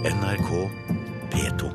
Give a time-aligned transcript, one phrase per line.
[0.00, 0.70] NRK
[1.30, 1.70] P2.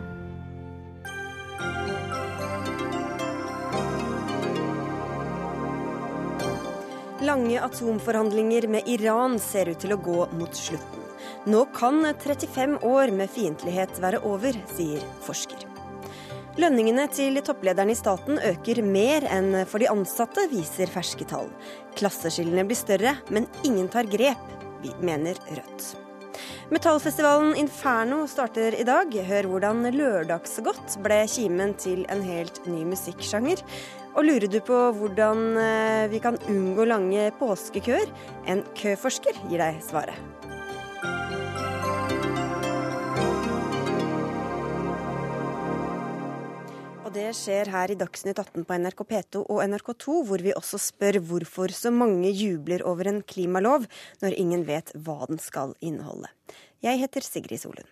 [7.21, 11.03] Lange atomforhandlinger med Iran ser ut til å gå mot slutten.
[11.45, 15.61] Nå kan 35 år med fiendtlighet være over, sier forsker.
[16.57, 21.53] Lønningene til topplederne i staten øker mer enn for de ansatte, viser ferske tall.
[21.93, 24.49] Klasseskillene blir større, men ingen tar grep,
[24.97, 26.04] mener Rødt.
[26.73, 29.11] Metallfestivalen Inferno starter i dag.
[29.27, 33.61] Hør hvordan lørdagsgodt ble kimen til en helt ny musikksjanger.
[34.15, 38.11] Og lurer du på hvordan eh, vi kan unngå lange påskekøer?
[38.47, 40.44] En køforsker gir deg svaret.
[47.15, 51.21] Det skjer her i Dagsnytt 18 på NRK P2 og NRK2, hvor vi også spør
[51.23, 53.85] hvorfor så mange jubler over en klimalov
[54.23, 56.27] når ingen vet hva den skal inneholde.
[56.83, 57.87] Jeg heter Sigrid Solund.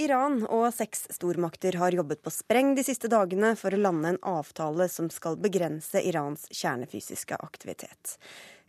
[0.00, 4.22] Iran og seks stormakter har jobbet på spreng de siste dagene for å lande en
[4.28, 8.16] avtale som skal begrense Irans kjernefysiske aktivitet.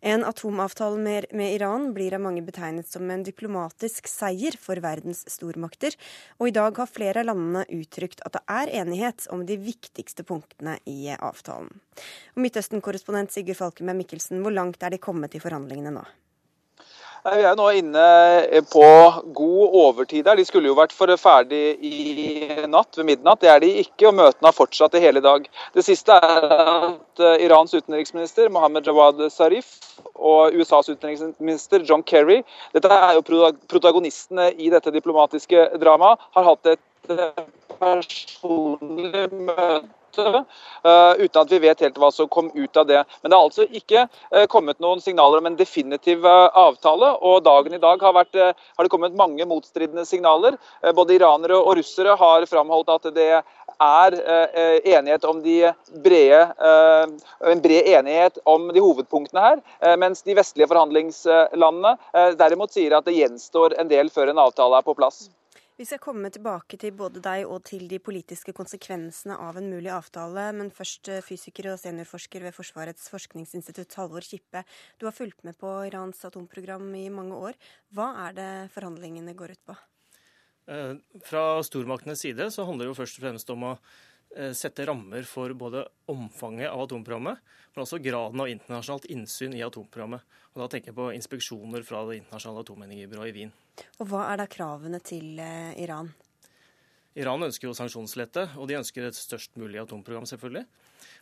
[0.03, 5.21] En atomavtale med, med, Iran blir av mange betegnet som en diplomatisk seier for verdens
[5.31, 5.95] stormakter,
[6.43, 10.25] og i dag har flere av landene uttrykt at det er enighet om de viktigste
[10.27, 11.71] punktene i avtalen.
[12.35, 16.03] Midtøsten-korrespondent Sigurd Falkenberg Mikkelsen, hvor langt er de kommet i forhandlingene nå?
[17.23, 18.05] Vi er jo nå inne
[18.67, 18.87] på
[19.37, 20.35] god overtid her.
[20.35, 23.39] De skulle jo vært ferdig i natt ved midnatt.
[23.39, 25.47] Det er de ikke, og møtene har fortsatt i hele dag.
[25.71, 29.71] Det siste er at eh, Irans utenriksminister Mohammed Jawad Zarif
[30.15, 32.41] og USAs utenriksminister John Kerry,
[32.75, 33.23] dette er jo
[33.71, 37.43] protagonistene i dette diplomatiske dramaet, har hatt et eh,
[37.79, 43.01] personlig møte Uh, uten at vi vet helt hva som kom ut av det.
[43.21, 47.13] Men det har altså ikke uh, kommet noen signaler om en definitiv uh, avtale.
[47.21, 50.57] og Dagen i dag har, vært, har det kommet mange motstridende signaler.
[50.95, 54.15] både iranere og russere har framholdt at det er
[54.85, 55.71] enighet om de
[56.03, 56.41] brede,
[57.51, 59.61] en bred enighet om de hovedpunktene her,
[59.99, 61.95] mens de vestlige forhandlingslandene
[62.39, 65.25] derimot sier at det gjenstår en del før en avtale er på plass.
[65.73, 69.89] Vi skal komme tilbake til både deg og til de politiske konsekvensene av en mulig
[69.89, 74.61] avtale, men først eh, fysiker og seniorforsker ved Forsvarets forskningsinstitutt, Halvor Kippe.
[75.01, 77.57] Du har fulgt med på Irans atomprogram i mange år.
[77.89, 79.77] Hva er det forhandlingene går ut på?
[80.69, 80.93] Eh,
[81.25, 83.75] fra stormaktenes side så handler det jo først og fremst om å
[84.57, 87.39] sette rammer for både omfanget av atomprogrammet,
[87.73, 90.23] men også graden av internasjonalt innsyn i atomprogrammet.
[90.53, 93.53] Og Da tenker jeg på inspeksjoner fra Det internasjonale atomenergibyrået i Wien.
[93.99, 96.11] Og Hva er da kravene til eh, Iran?
[97.13, 100.65] Iran ønsker jo sanksjonslette, og de ønsker et størst mulig atomprogram, selvfølgelig.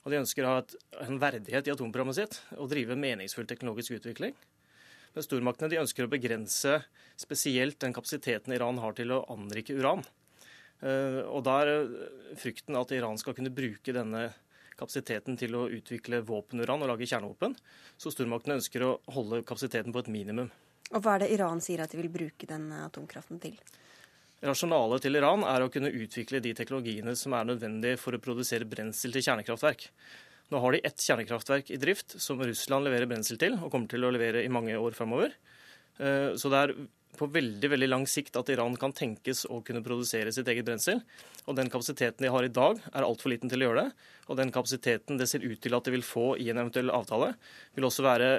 [0.05, 3.97] Og de ønsker å ha et, en verdighet i atomprogrammet sitt og drive meningsfull teknologisk
[3.99, 4.35] utvikling.
[5.11, 6.77] Men stormaktene de ønsker å begrense
[7.19, 10.05] spesielt den kapasiteten Iran har til å anrike uran.
[10.81, 11.91] Eh, og da er
[12.39, 14.29] frykten at Iran skal kunne bruke denne
[14.81, 17.53] kapasiteten til å utvikle våpenuran og lage kjernevåpen.
[18.01, 20.49] Så stormaktene ønsker å holde kapasiteten på et minimum.
[20.91, 23.55] Og Hva er det Iran sier at de vil bruke den atomkraften til?
[24.41, 28.65] Rasjonalet til Iran er å kunne utvikle de teknologiene som er nødvendige for å produsere
[28.65, 29.85] brensel til kjernekraftverk.
[30.51, 34.03] Nå har de ett kjernekraftverk i drift som Russland leverer brensel til, og kommer til
[34.03, 35.37] å levere i mange år framover.
[36.01, 36.73] Eh, så det er
[37.21, 41.03] på veldig veldig lang sikt at Iran kan tenkes å kunne produsere sitt eget brensel.
[41.45, 44.07] Og den kapasiteten de har i dag, er altfor liten til å gjøre det.
[44.29, 47.35] Og den kapasiteten det ser ut til at de vil få i en eventuell avtale,
[47.77, 48.31] vil også være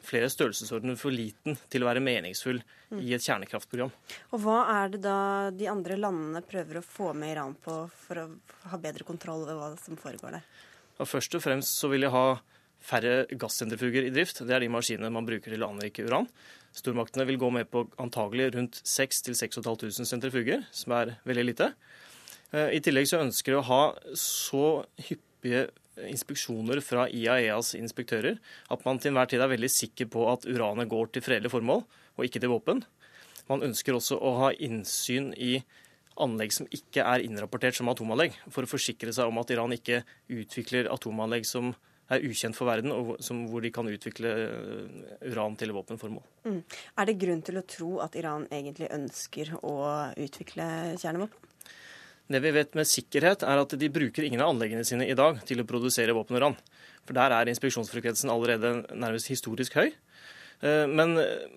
[0.00, 2.60] flere størrelsesordener for liten til å være meningsfull
[3.00, 3.90] i et kjernekraftprogram.
[4.32, 5.18] Og Hva er det da
[5.52, 8.28] de andre landene prøver å få med Iran på for å
[8.72, 10.46] ha bedre kontroll over hva som foregår der?
[11.00, 12.24] Og først og fremst så vil de ha
[12.80, 14.40] færre gassentrifuger i drift.
[14.46, 16.28] Det er de maskinene man bruker til å anrike uran.
[16.76, 21.72] Stormaktene vil gå med på antagelig rundt 6000-6500 sentrifuger, som er veldig lite.
[22.52, 23.82] Eh, I tillegg så ønsker de å ha
[24.18, 25.68] så hyppige
[26.06, 28.38] inspeksjoner fra IAEAs inspektører
[28.72, 31.84] at man til enhver tid er veldig sikker på at uranet går til fredelige formål,
[32.16, 32.84] og ikke til våpen.
[33.50, 35.58] Man ønsker også å ha innsyn i
[36.20, 40.02] anlegg som ikke er innrapportert som atomanlegg, for å forsikre seg om at Iran ikke
[40.30, 41.72] utvikler atomanlegg som
[42.10, 46.24] er ukjent for verden, og som, hvor de kan utvikle eh, uran til våpenformål.
[46.48, 46.58] Mm.
[46.98, 49.76] Er det grunn til å tro at Iran egentlig ønsker å
[50.18, 50.66] utvikle
[51.00, 51.46] kjernevåpen?
[52.30, 55.40] Det vi vet med sikkerhet, er at de bruker ingen av anleggene sine i dag
[55.46, 56.54] til å produsere våpenuran.
[57.02, 59.88] For der er inspeksjonsfrekvensen allerede nærmest historisk høy.
[60.62, 61.48] Eh, men eh,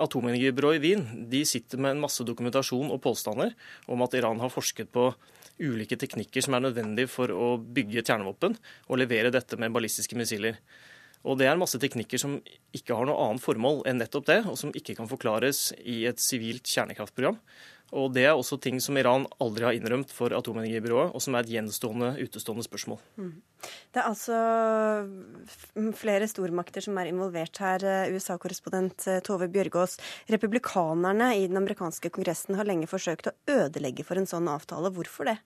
[0.00, 3.52] Atomenergibyrået i Wien de sitter med en masse dokumentasjon og påstander
[3.86, 5.10] om at Iran har forsket på
[5.60, 8.56] ulike teknikker som er nødvendige for å bygge et kjernevåpen
[8.88, 10.58] og levere dette med ballistiske missiler.
[11.26, 12.38] Og Det er masse teknikker som
[12.76, 16.22] ikke har noe annet formål enn nettopp det, og som ikke kan forklares i et
[16.22, 17.40] sivilt kjernekraftprogram.
[17.96, 21.46] Og Det er også ting som Iran aldri har innrømt for atomenergibyrået, og som er
[21.46, 23.00] et gjenstående, utestående spørsmål.
[23.16, 23.32] Mm.
[23.92, 24.36] Det er altså
[25.96, 27.86] flere stormakter som er involvert her.
[28.12, 29.96] USA-korrespondent eh, Tove Bjørgaas.
[30.28, 34.92] Republikanerne i den amerikanske kongressen har lenge forsøkt å ødelegge for en sånn avtale.
[34.92, 35.38] Hvorfor det?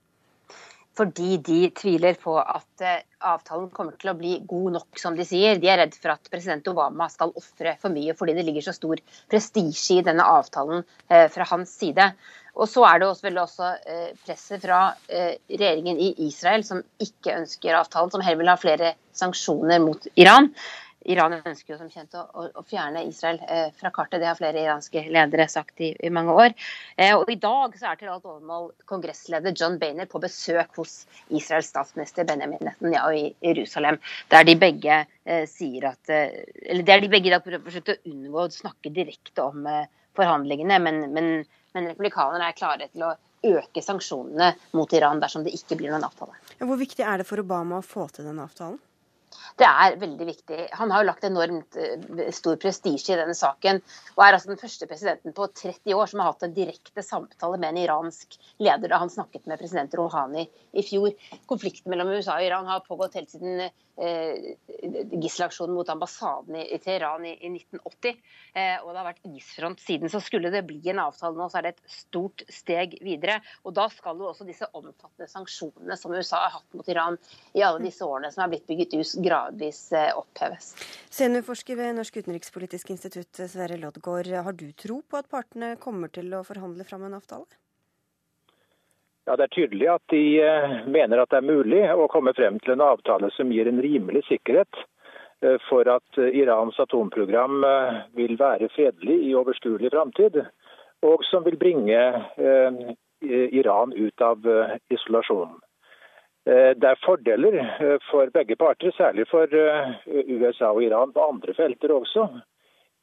[0.98, 5.24] Fordi de tviler på at eh, avtalen kommer til å bli god nok, som de
[5.26, 5.60] sier.
[5.60, 8.76] De er redd for at president Obama skal ofre for mye fordi det ligger så
[8.76, 9.00] stor
[9.32, 12.10] prestisje i denne avtalen eh, fra hans side.
[12.52, 17.38] Og så er det også, vel også eh, presset fra regjeringen i Israel, som ikke
[17.38, 20.50] ønsker avtalen, som heller vil ha flere sanksjoner mot Iran.
[21.10, 24.20] Iran ønsker jo som kjent å, å fjerne Israel eh, fra kartet.
[24.22, 26.54] Det har flere iranske ledere sagt i, i mange år.
[26.96, 31.02] Eh, og I dag så er til alt overmål kongressleder John Bainer på besøk hos
[31.28, 33.98] Israels statsminister Benjamin Netanyahu i Jerusalem,
[34.32, 36.38] der de begge eh, sier at eh,
[36.68, 41.04] Eller der de begge i dag å unngå å snakke direkte om eh, forhandlingene, men,
[41.14, 41.34] men,
[41.74, 46.06] men republikanerne er klare til å øke sanksjonene mot Iran dersom det ikke blir noen
[46.06, 46.36] avtale.
[46.60, 48.78] Hvor viktig er det for Obama å få til den avtalen?
[49.60, 50.58] Det er veldig viktig.
[50.78, 53.82] Han har jo lagt enormt eh, stor prestisje i denne saken.
[54.16, 57.60] Og er altså den første presidenten på 30 år som har hatt en direkte samtale
[57.60, 61.12] med en iransk leder da han snakket med president Rouhani i fjor.
[61.50, 64.54] Konflikten mellom USA og Iran har pågått helt siden eh,
[65.12, 68.16] gisselaksjonen mot ambassaden i, Teheran i, i 1980.
[68.56, 70.12] Eh, og det har vært isfront siden.
[70.12, 73.40] Så skulle det bli en avtale nå, så er det et stort steg videre.
[73.66, 77.20] Og da skal jo også disse omfattende sanksjonene som USA har hatt mot Iran
[77.52, 80.74] i alle disse årene som er blitt bygget ut, gradvis eh, oppheves.
[81.10, 84.30] Seniorforsker ved Norsk utenrikspolitisk institutt, Sverre Loddgaard.
[84.46, 87.48] Har du tro på at partene kommer til å forhandle fram en avtale?
[89.24, 92.58] Ja, Det er tydelig at de eh, mener at det er mulig å komme frem
[92.62, 94.80] til en avtale som gir en rimelig sikkerhet
[95.46, 97.62] eh, for at eh, Irans atomprogram
[98.18, 100.40] vil være fredelig i overskuelig framtid,
[101.06, 102.02] og som vil bringe
[103.22, 104.46] Iran ut av
[104.90, 105.58] isolasjonen.
[106.44, 107.54] Det er fordeler
[108.10, 112.24] for begge parter, særlig for USA og Iran på andre felter også.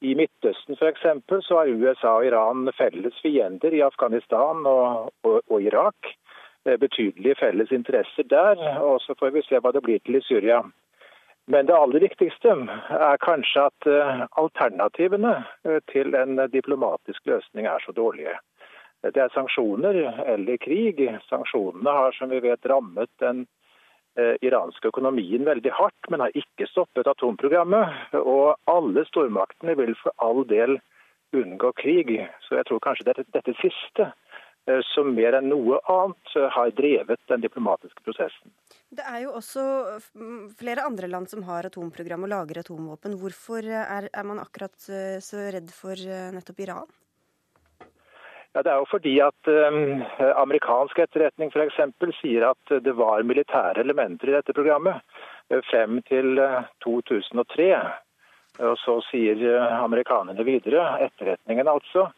[0.00, 1.06] I Midtøsten f.eks.
[1.46, 6.12] så har USA og Iran felles fiender i Afghanistan og, og, og Irak.
[6.64, 10.60] Betydelige felles interesser der, og så får vi se hva det blir til i Syria.
[11.50, 12.52] Men det aller viktigste
[12.94, 15.32] er kanskje at eh, alternativene
[15.66, 18.36] eh, til en diplomatisk løsning er så dårlige.
[19.00, 19.96] Det er sanksjoner
[20.28, 21.00] eller krig.
[21.28, 23.46] Sanksjonene har som vi vet rammet den
[24.18, 28.16] Eh, iranske økonomien veldig hardt, men har ikke stoppet atomprogrammet.
[28.18, 30.80] Og alle stormaktene vil for all del
[31.36, 32.16] unngå krig.
[32.42, 34.08] Så jeg tror kanskje dette, dette siste
[34.66, 38.50] eh, som mer enn noe annet eh, har drevet den diplomatiske prosessen.
[38.90, 39.62] Det er jo også
[40.58, 43.14] flere andre land som har atomprogram og lager atomvåpen.
[43.20, 44.74] Hvorfor er, er man akkurat
[45.22, 45.94] så redd for
[46.34, 46.90] nettopp Iran?
[48.52, 50.00] Ja, Det er jo fordi at um,
[50.42, 51.76] amerikansk etterretning f.eks.
[52.18, 54.98] sier at det var militære elementer i dette programmet
[55.52, 56.40] uh, frem til
[56.82, 57.68] 2003.
[58.58, 62.08] Uh, og Så sier uh, amerikanerne videre, etterretningen altså,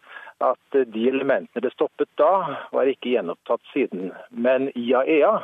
[0.40, 2.32] at de elementene det stoppet da,
[2.72, 4.08] var ikke gjenopptatt siden.
[4.32, 5.36] Men IAEA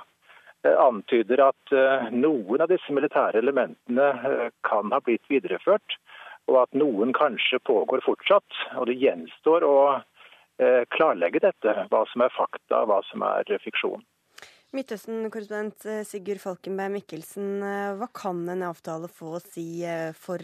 [0.67, 1.71] antyder at
[2.11, 4.09] noen av disse militære elementene
[4.67, 5.95] kan ha blitt videreført,
[6.51, 8.59] og at noen kanskje pågår fortsatt.
[8.75, 10.01] Og det gjenstår å Eh,
[10.95, 14.03] klarlegge dette, hva som er fakta, hva som er fiksjon.
[14.77, 19.81] Midtøsten-korrespondent eh, Sigurd Falkenberg Mikkelsen, eh, hva kan en avtale få å si
[20.19, 20.43] for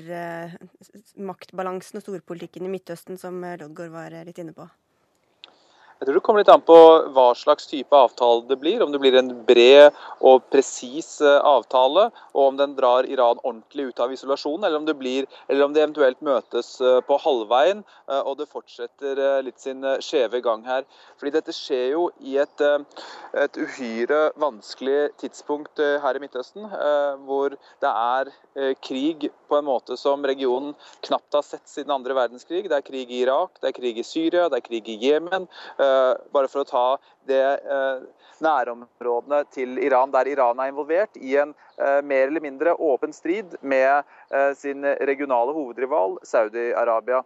[1.21, 4.68] maktbalansen og storpolitikken i Midtøsten, som Loddgaard var litt inne på?
[6.01, 6.77] Jeg tror det kommer litt an på
[7.15, 8.83] hva slags type avtale det blir.
[8.83, 9.95] Om det blir en bred
[10.27, 14.89] og presis eh, avtale, og om den drar Iran ordentlig ut av isolasjonen, eller om
[14.89, 19.63] det, blir, eller om det eventuelt møtes eh, på halvveien eh, og det fortsetter litt
[19.63, 20.83] sin skjeve gang her.
[21.21, 22.65] Fordi dette skjer jo i et,
[23.39, 26.67] et uhyre vanskelig tidspunkt her i Midtøsten,
[27.27, 28.31] hvor det er
[28.85, 30.75] krig på en måte som regionen
[31.07, 32.65] knapt har sett siden andre verdenskrig.
[32.71, 35.49] Det er krig i Irak, det er krig i Syria, det er krig i Jemen.
[35.85, 36.85] Eh, bare for å ta
[37.29, 38.03] det eh,
[38.45, 43.57] nærområdene til Iran, der Iran er involvert i en eh, mer eller mindre åpen strid
[43.61, 44.05] med
[44.59, 47.21] sin regionale hovedrival Saudi-Arabia.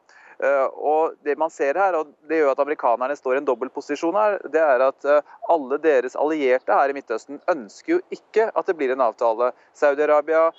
[0.77, 4.37] Og Det man ser her, og det gjør at amerikanerne står i en dobbeltposisjon her,
[4.53, 5.07] det er at
[5.50, 9.50] alle deres allierte her i Midtøsten ønsker jo ikke at det blir en avtale.
[9.79, 10.50] Saudi-Arabia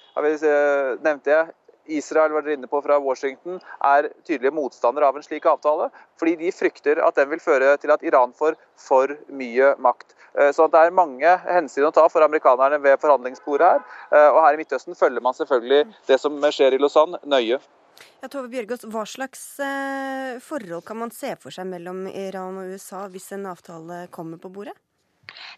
[1.06, 1.53] nevnte jeg,
[1.98, 5.89] Israel var dere inne på fra Washington, er tydelige motstandere av en slik avtale.
[6.19, 10.15] Fordi de frykter at den vil føre til at Iran får for mye makt.
[10.38, 13.84] Eh, så det er mange hensyn å ta for amerikanerne ved forhandlingsbordet her.
[14.12, 17.60] Eh, og her i Midtøsten følger man selvfølgelig det som skjer i Lausanne, nøye.
[18.19, 22.75] Ja, Tove Bjørgaas, Hva slags eh, forhold kan man se for seg mellom Iran og
[22.75, 24.75] USA hvis en avtale kommer på bordet?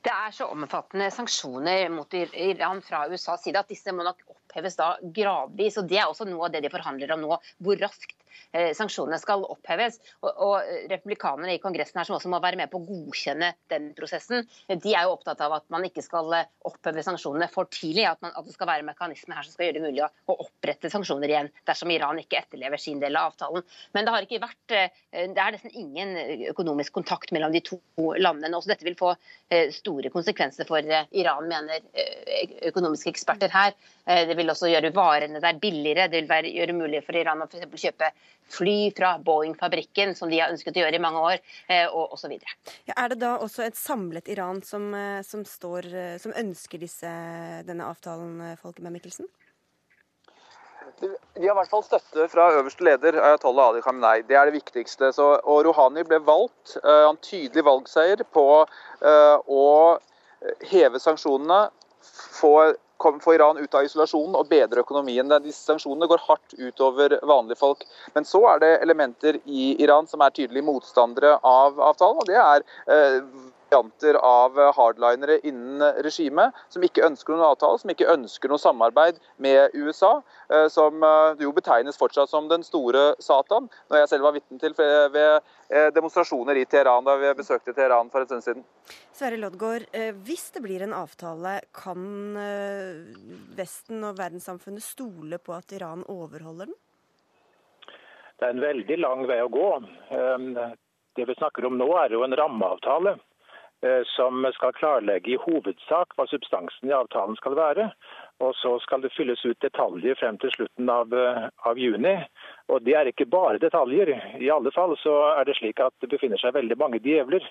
[0.04, 4.20] Det er så omfattende sanksjoner mot Iran fra USAs side at disse må nok
[4.52, 5.80] oppheves da gradvis.
[5.80, 7.40] og Det er også noe av det de forhandler om nå.
[7.64, 8.18] Hvor raskt
[8.52, 10.00] Eh, sanksjonene skal oppheves.
[10.22, 13.92] Og, og Republikanerne i Kongressen her som også må være med på å godkjenne den
[13.98, 18.08] prosessen, de er jo opptatt av at man ikke skal eh, oppheve sanksjonene for tidlig.
[18.12, 20.38] At, man, at det skal være mekanismer her som skal gjøre det mulig å, å,
[20.48, 23.66] opprette sanksjoner igjen dersom Iran ikke etterlever sin del av avtalen.
[23.96, 25.00] Men det har ikke vært eh,
[25.32, 26.16] det er nesten ingen
[26.52, 27.80] økonomisk kontakt mellom de to
[28.20, 28.56] landene.
[28.58, 29.14] Også dette vil få
[29.76, 31.84] store konsekvenser for Iran, mener
[32.70, 33.76] økonomiske eksperter her.
[34.06, 36.08] Det vil også gjøre varene der billigere.
[36.10, 38.10] Det vil være, gjøre mulig for Iran å for kjøpe
[38.52, 42.34] fly fra Boeing-fabrikken, som de har ønsket å gjøre i mange år, eh, og osv.
[42.90, 46.82] Ja, er det da også et samlet Iran som, eh, som, står, eh, som ønsker
[46.82, 47.12] disse,
[47.68, 49.30] denne avtalen, Folkeberg Mikkelsen?
[51.02, 54.22] Vi har i hvert fall støtte fra øverste leder, Ayatollah Ali Khamenei.
[54.28, 55.10] Det er det viktigste.
[55.16, 56.76] Så, og Rouhani ble valgt.
[56.84, 59.98] en han tydelig valgseier på uh, å
[60.70, 61.72] heve sanksjonene,
[62.38, 62.76] få
[63.24, 65.32] få Iran ut av isolasjonen og bedre økonomien.
[65.44, 67.86] Disse sanksjonene går hardt utover vanlige folk.
[68.16, 72.22] Men så er det elementer i Iran som er tydelige motstandere av avtalen.
[72.22, 77.90] og det er eh, varianter av hardlinere innen regimet som ikke ønsker noen avtale, som
[77.90, 83.16] ikke ønsker noe samarbeid med USA, eh, som eh, jo betegnes fortsatt som den store
[83.20, 87.74] Satan, når jeg selv var vitne til ved eh, demonstrasjoner i Teheran da vi besøkte
[87.74, 88.68] Teheran for en stund siden.
[89.14, 89.88] Sverre Loddgaard,
[90.26, 92.02] hvis det blir en avtale, kan
[93.56, 96.78] Vesten og verdenssamfunnet stole på at Iran overholder den?
[98.40, 99.68] Det er en veldig lang vei å gå.
[101.14, 103.14] Det vi snakker om nå, er jo en rammeavtale.
[103.84, 107.88] Eh, som skal klarlegge i hovedsak hva substansen i avtalen skal være.
[108.46, 112.14] Og så skal det fylles ut detaljer frem til slutten av, eh, av, juni.
[112.70, 114.14] Og det er ikke bare detaljer.
[114.38, 117.42] I alle fall så er det slik at det befinner seg veldig mange djevler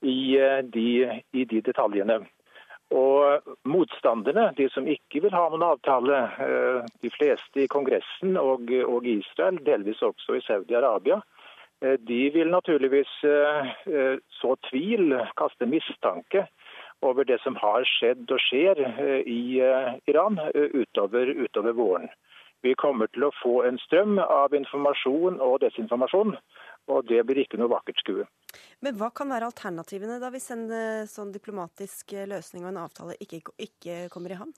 [0.00, 2.22] i eh, de, i de detaljene.
[2.96, 6.18] Og motstanderne, de som ikke vil ha noen avtale,
[7.02, 11.16] de fleste i Kongressen og, og Israel, delvis også i Saudi-Arabia,
[11.98, 16.46] de vil naturligvis eh, eh, så tvil, kaste mistanke
[17.04, 18.78] over det som har skjedd og skjer
[19.28, 19.60] i
[20.08, 22.08] Iran utover, utover våren.
[22.64, 26.32] Vi kommer til å få en strøm av informasjon og desinformasjon,
[26.88, 28.24] og det blir ikke noe vakkert skue.
[28.80, 30.64] Men hva kan være alternativene da hvis en
[31.10, 34.54] sånn diplomatisk løsning og en avtale ikke, ikke kommer i havn?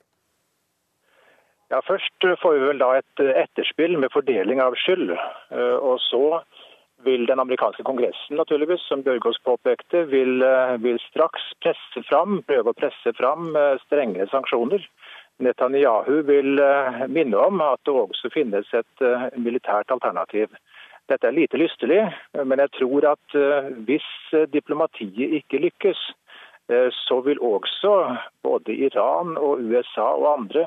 [1.72, 5.16] Ja, Først får vi vel da et etterspill med fordeling av skyld.
[5.82, 6.22] Og så
[7.06, 12.72] vil den amerikanske kongressen naturligvis, som Bjørgaas påpekte, vil, eh, vil, straks presse fram, prøve
[12.72, 14.84] å presse fram strenge strengere sanksjoner.
[15.38, 20.52] Netanyahu vil eh, minne om at det også finnes et militært alternativ.
[21.08, 22.00] Dette er lite lystelig,
[22.34, 23.34] men jeg tror at
[23.86, 24.06] hvis
[24.50, 26.00] diplomatiet ikke lykkes,
[27.06, 27.92] så vil også
[28.42, 30.64] både Iran og USA og andre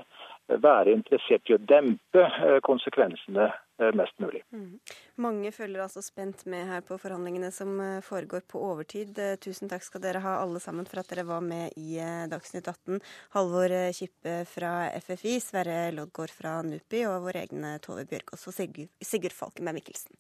[0.47, 2.23] være interessert i å dempe
[2.63, 4.41] konsekvensene Eh, mest mulig.
[4.53, 4.79] Mm.
[5.21, 9.17] Mange følger altså spent med her på forhandlingene som eh, foregår på overtid.
[9.19, 11.97] Eh, tusen takk skal dere ha alle sammen for at dere var med i
[12.31, 12.99] Dagsnytt 18.
[13.35, 18.91] Halvor Kippe fra FFI, Sverre Loddgaard fra NUPI og vår egne Tove Bjørgaas og Sigurd,
[19.03, 20.17] Sigurd Falkenberg Mikkelsen.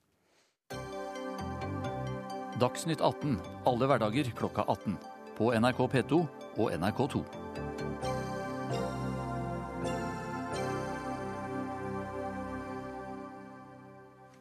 [2.59, 3.37] Dagsnytt 18
[3.69, 4.97] alle hverdager klokka 18.
[5.37, 6.23] På NRK P2
[6.59, 7.23] og NRK2.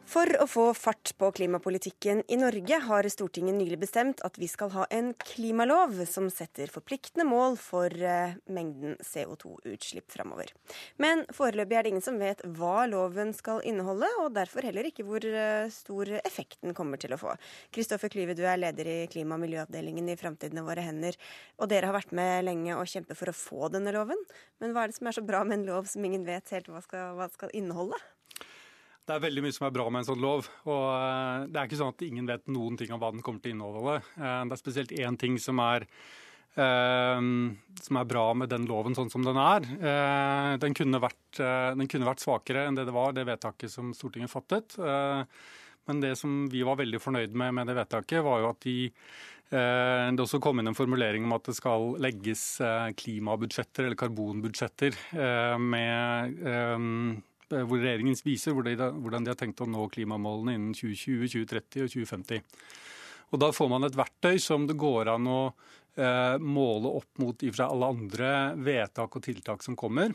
[0.09, 4.71] For å få fart på klimapolitikken i Norge har Stortinget nylig bestemt at vi skal
[4.73, 10.49] ha en klimalov som setter forpliktende mål for eh, mengden CO2-utslipp framover.
[10.97, 15.05] Men foreløpig er det ingen som vet hva loven skal inneholde, og derfor heller ikke
[15.05, 17.37] hvor eh, stor effekten kommer til å få.
[17.75, 21.21] Kristoffer Klyve, du er leder i klima- og miljøavdelingen i Framtiden i våre hender,
[21.61, 24.25] og dere har vært med lenge og kjempet for å få denne loven.
[24.57, 26.73] Men hva er det som er så bra med en lov som ingen vet helt
[26.73, 28.01] hva skal, hva skal inneholde?
[29.09, 30.47] Det er veldig mye som er bra med en sånn lov.
[30.69, 33.41] og eh, Det er ikke sånn at ingen vet noen ting om hva den kommer
[33.41, 33.95] til å inneholde.
[34.21, 35.87] Eh, det er spesielt én ting som er,
[36.53, 37.21] eh,
[37.87, 39.65] som er bra med den loven sånn som den er.
[40.61, 44.29] Den kunne, vært, den kunne vært svakere enn det det var, det vedtaket som Stortinget
[44.29, 44.77] fattet.
[45.89, 48.77] Men det som vi var veldig fornøyd med med det vedtaket, var jo at de
[49.49, 52.43] det også kom inn en formulering om at det skal legges
[53.01, 54.93] klimabudsjetter eller karbonbudsjetter
[55.57, 61.93] med hvor regjeringen viser hvordan de har tenkt å nå klimamålene innen 2020, 2030 og
[61.95, 62.43] 2050.
[63.29, 67.43] Og Da får man et verktøy som det går an å eh, måle opp mot
[67.45, 70.13] i alle andre vedtak og tiltak som kommer.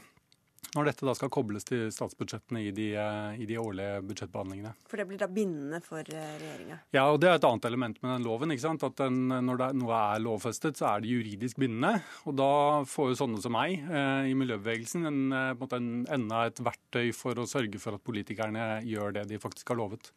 [0.75, 4.75] Når dette da skal kobles til statsbudsjettene i de, eh, i de årlige budsjettbehandlingene.
[4.91, 6.81] For det blir da bindende for eh, regjeringa?
[6.97, 8.55] Ja, og det er et annet element med den loven.
[8.55, 8.87] ikke sant?
[8.87, 12.03] At den, Når det, noe er lovfestet, så er det juridisk bindende.
[12.25, 12.51] Og da
[12.89, 17.13] får jo sånne som meg eh, i miljøbevegelsen en, eh, en en, enda et verktøy
[17.17, 20.13] for å sørge for at politikerne gjør det de faktisk har lovet.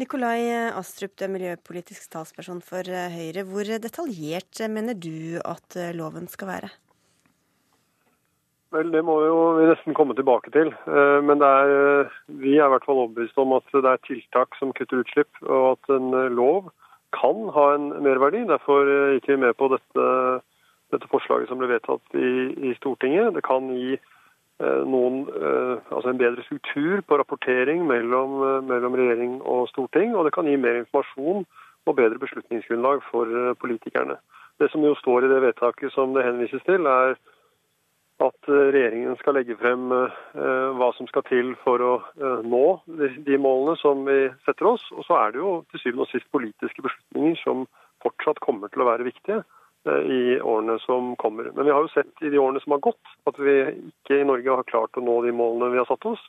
[0.00, 3.44] Nikolai Astrup, du er miljøpolitisk talsperson for Høyre.
[3.46, 6.72] Hvor detaljert mener du at loven skal være?
[8.74, 10.72] Vel, Det må jo vi nesten komme tilbake til.
[10.90, 14.56] Eh, men er, eh, vi er i hvert fall overbevist om at det er tiltak
[14.58, 16.72] som kutter utslipp, og at en eh, lov
[17.14, 18.42] kan ha en merverdi.
[18.48, 20.06] Derfor gikk vi med på dette,
[20.90, 23.36] dette forslaget som ble vedtatt i, i, Stortinget.
[23.36, 23.94] Det kan gi
[24.62, 25.24] noen,
[25.90, 30.54] altså en bedre struktur på rapportering mellom, mellom regjering og storting, og det kan gi
[30.58, 31.42] mer informasjon
[31.86, 34.18] og bedre beslutningsgrunnlag for politikerne.
[34.62, 37.18] Det som jo står i det vedtaket som det henvises til, er
[38.28, 40.20] at eh, regjeringen skal legge frem eh,
[40.78, 42.64] hva som skal til for å eh, nå
[43.26, 44.84] de målene som vi setter oss.
[44.94, 47.66] Og så er det jo til syvende og sist politiske beslutninger som
[48.04, 49.42] fortsatt kommer til å være viktige
[49.84, 51.50] i årene som kommer.
[51.52, 53.56] Men vi har jo sett i de årene som har gått, at vi
[53.90, 56.22] ikke i Norge har klart å nå de målene vi har satt oss.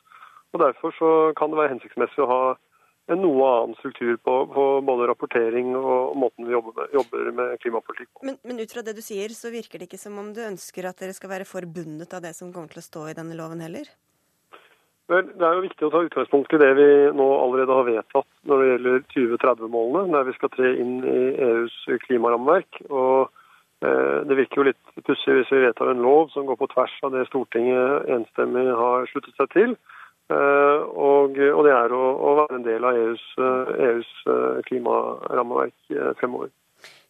[0.52, 2.40] Og Derfor så kan det være hensiktsmessig å ha
[3.06, 7.52] en noe annen struktur på, på, både rapportering og måten vi jobber med, jobber med
[7.62, 8.24] klimapolitikk på.
[8.26, 10.88] Men, men, ut fra det du sier, så virker det ikke som om du ønsker
[10.90, 13.62] at dere skal være forbundet av det som kommer til å stå i denne loven
[13.62, 13.86] heller?
[15.06, 18.30] Vel, Det er jo viktig å ta utgangspunkt i det vi nå allerede har vedtatt
[18.50, 21.76] når det gjelder 2030-målene, der vi skal tre inn i EUs
[22.08, 22.80] klimarammeverk.
[22.90, 23.28] Og
[23.86, 26.96] eh, Det virker jo litt pussig hvis vi vedtar en lov som går på tvers
[27.06, 29.78] av det Stortinget enstemmig har sluttet seg til.
[30.96, 35.94] Eh, og, og, det er å, å, være en del av EUs, EUs eh, klimarammeverk
[35.94, 36.52] eh, fremover.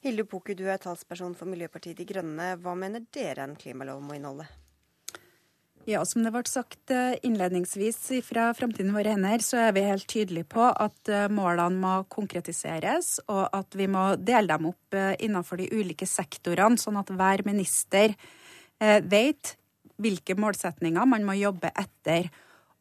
[0.05, 2.55] Hilde Poku, du er talsperson for Miljøpartiet De Grønne.
[2.62, 4.47] Hva mener dere en klimalov må inneholde?
[5.87, 6.90] Ja, Som det ble sagt
[7.23, 13.21] innledningsvis fra Framtiden våre hender, så er vi helt tydelige på at målene må konkretiseres,
[13.31, 18.16] og at vi må dele dem opp innenfor de ulike sektorene, sånn at hver minister
[18.83, 19.55] vet
[20.02, 22.32] hvilke målsetninger man må jobbe etter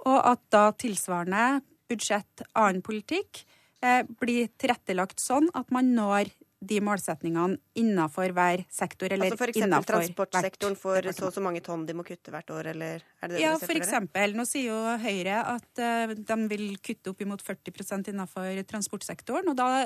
[0.05, 3.43] og at da tilsvarende budsjett, annen politikk,
[3.83, 6.31] eh, blir tilrettelagt sånn at man når
[6.65, 11.61] de målsetningene innenfor hver sektor, eller altså for innenfor transportsektoren får så og så mange
[11.65, 14.35] tonn de må kutte hvert år, eller er det det ja, du ser for eksempel.
[14.37, 19.51] Nå sier jo Høyre at uh, de vil kutte opp imot 40% innenfor transportsektoren.
[19.51, 19.85] Og da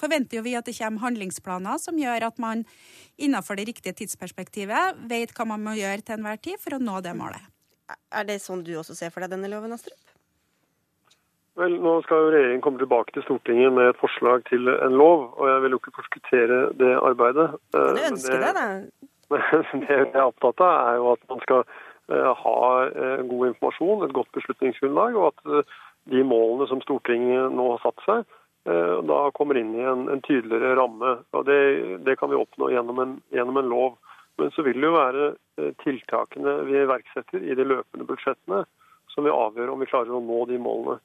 [0.00, 2.66] forventer jo vi at det kommer handlingsplaner som gjør at man
[3.16, 7.00] innenfor det riktige tidsperspektivet vet hva man må gjøre til enhver tid for å nå
[7.04, 7.51] det målet.
[8.12, 10.12] Er det sånn du også ser for deg denne loven, Astrup?
[11.60, 15.26] Vel, Nå skal jo regjeringen komme tilbake til Stortinget med et forslag til en lov,
[15.36, 17.48] og jeg vil jo ikke forskuttere det arbeidet.
[17.76, 18.68] Kan du ønske det, da?
[19.82, 24.04] det jeg er opptatt av, er jo at man skal eh, ha eh, god informasjon,
[24.06, 25.74] et godt beslutningsgrunnlag, og at eh,
[26.12, 30.76] de målene som Stortinget nå har satt seg, da kommer inn i en, en tydeligere
[30.78, 31.16] ramme.
[31.34, 31.56] og det,
[32.06, 33.96] det, kan vi oppnå gjennom en, gjennom en lov.
[34.38, 35.26] Men så vil det jo være
[35.60, 38.64] eh, tiltakene vi iverksetter i de løpende budsjettene
[39.12, 40.98] som vil avgjøre om vi klarer å nå de målene.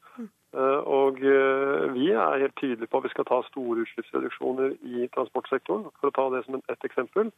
[0.56, 5.10] Eh, og eh, Vi er helt tydelige på at vi skal ta store utslippsreduksjoner i
[5.16, 7.34] transportsektoren, for å ta det som et eksempel.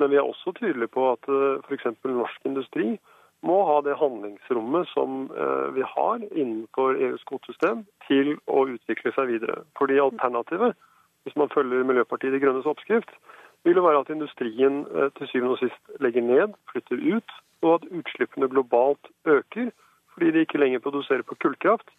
[0.00, 1.28] Men vi er også tydelige på at
[1.64, 1.86] f.eks.
[2.04, 2.96] norsk industri
[3.46, 5.30] må ha det handlingsrommet som
[5.72, 9.62] vi har innenfor EUs kvotesystem til å utvikle seg videre.
[9.80, 10.76] Fordi alternativet,
[11.24, 13.08] hvis man følger Miljøpartiet De Grønnes oppskrift,
[13.64, 17.74] vil jo være at industrien eh, til syvende og sist legger ned, flytter ut, og
[17.78, 19.72] at utslippene globalt øker
[20.16, 21.90] fordi de ikke lenger produserer på kullkraft.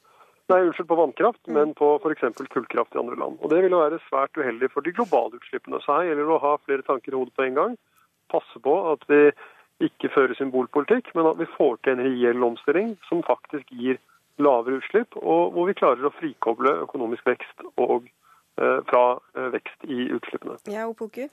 [0.50, 1.54] Nei, unnskyld, på vannkraft, mm.
[1.54, 2.24] men på f.eks.
[2.54, 3.36] kullkraft i andre land.
[3.42, 5.82] Og Det vil jo være svært uheldig for de globale utslippene.
[5.84, 7.78] Så her gjelder det å ha flere tanker i hodet på en gang.
[8.32, 9.22] Passe på at vi
[9.86, 14.00] ikke fører symbolpolitikk, men at vi får til en reell omstilling som faktisk gir
[14.42, 18.08] lavere utslipp, og hvor vi klarer å frikoble økonomisk vekst og
[18.58, 19.04] fra
[19.36, 20.58] eh, vekst i utslippene.
[20.72, 21.28] Ja, Opoku.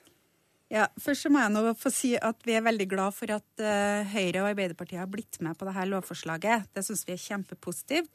[0.72, 3.62] Ja, Først så må jeg nå få si at vi er veldig glad for at
[3.62, 6.70] uh, Høyre og Arbeiderpartiet har blitt med på dette lovforslaget.
[6.74, 8.08] Det syns vi er kjempepositivt.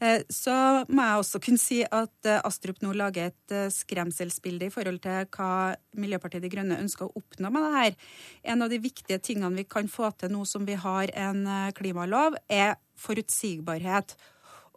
[0.00, 0.54] Uh, så
[0.88, 5.26] må jeg også kunne si at uh, Astrup nå lager et skremselsbilde i forhold til
[5.34, 8.08] hva Miljøpartiet De Grønne ønsker å oppnå med dette.
[8.54, 11.44] En av de viktige tingene vi kan få til nå som vi har en
[11.76, 14.14] klimalov, er forutsigbarhet.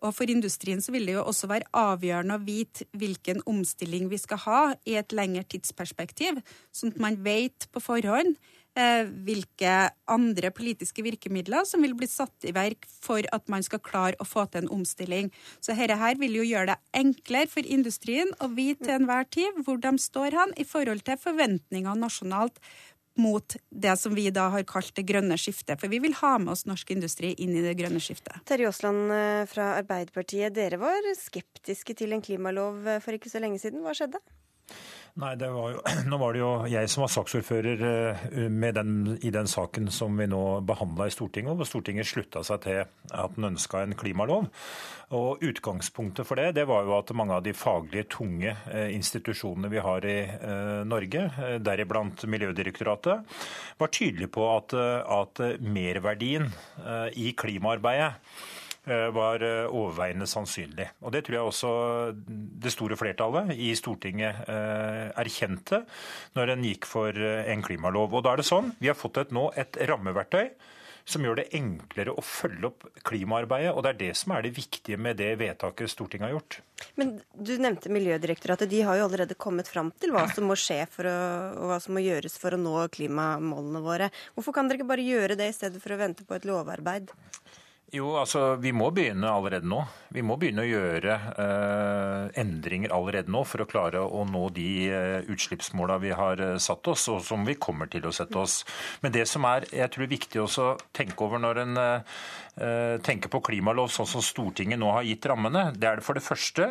[0.02, 4.20] Og for industrien så vil det jo også være avgjørende å vite hvilken omstilling vi
[4.22, 6.42] skal ha i et lengre tidsperspektiv,
[6.74, 8.34] sånn at man vet på forhånd
[8.80, 9.74] eh, hvilke
[10.12, 14.28] andre politiske virkemidler som vil bli satt i verk for at man skal klare å
[14.28, 15.32] få til en omstilling.
[15.60, 19.62] Så dette her vil jo gjøre det enklere for industrien å vite til enhver tid
[19.66, 22.58] hvor de står hen i forhold til forventninger nasjonalt
[23.20, 25.80] mot det som vi da har kalt det grønne skiftet.
[25.82, 28.40] For vi vil ha med oss norsk industri inn i det grønne skiftet.
[28.50, 33.44] Terje Aasland eh, fra Arbeiderpartiet, dere var skeptiske til en klimalov eh, for ikke så
[33.44, 33.84] lenge siden.
[33.86, 34.22] Hva skjedde?
[35.20, 38.46] Nei, var jo, Nå var det jo jeg som var saksordfører eh,
[38.78, 42.80] den, i den saken som vi nå behandla i Stortinget, hvor Stortinget slutta seg til
[42.86, 44.48] at den ønska en klimalov.
[45.12, 49.72] Og Utgangspunktet for det det var jo at mange av de faglige, tunge eh, institusjonene
[49.74, 51.28] vi har i eh, Norge,
[51.60, 53.38] deriblant Miljødirektoratet,
[53.82, 54.74] var tydelige på at,
[55.12, 56.48] at merverdien
[57.18, 58.14] i klimaarbeidet
[58.88, 60.88] var eh, overveiende sannsynlig.
[61.06, 61.72] Og Det tror jeg også
[62.66, 65.84] det store flertallet i Stortinget eh, erkjente
[66.38, 68.14] når en gikk for en klimalov.
[68.18, 70.50] Og da er det sånn, Vi har fått et, nå et rammeverktøy
[71.06, 73.74] som gjør det enklere å følge opp klimaarbeidet.
[73.74, 76.60] Og det er det som er det viktige med det vedtaket Stortinget har gjort.
[77.00, 78.70] Men du nevnte Miljødirektoratet.
[78.72, 81.18] De har jo allerede kommet fram til hva som må skje for å,
[81.58, 84.12] og hva som må gjøres for å nå klimamålene våre.
[84.36, 87.14] Hvorfor kan dere ikke bare gjøre det i stedet for å vente på et lovarbeid?
[87.92, 89.82] Jo, altså Vi må begynne allerede nå.
[90.16, 94.68] Vi må begynne å gjøre eh, endringer allerede nå for å klare å nå de
[94.88, 98.62] eh, utslippsmåla vi har eh, satt oss, og som vi kommer til å sette oss.
[99.04, 102.16] Men det som er jeg tror viktig å tenke over når en eh,
[102.60, 106.20] Eh, tenker på klimalov sånn som Stortinget nå har gitt rammene, det er det for
[106.20, 106.66] det første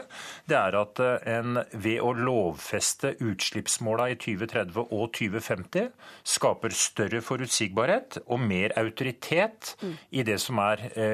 [0.44, 5.88] det er at eh, en ved å lovfeste utslippsmåla i 2030 og 2050
[6.35, 9.72] skaper større forutsigbarhet og mer autoritet
[10.12, 11.10] i det som er eh,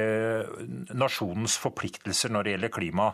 [0.96, 3.08] nasjonens forpliktelser når det gjelder klima.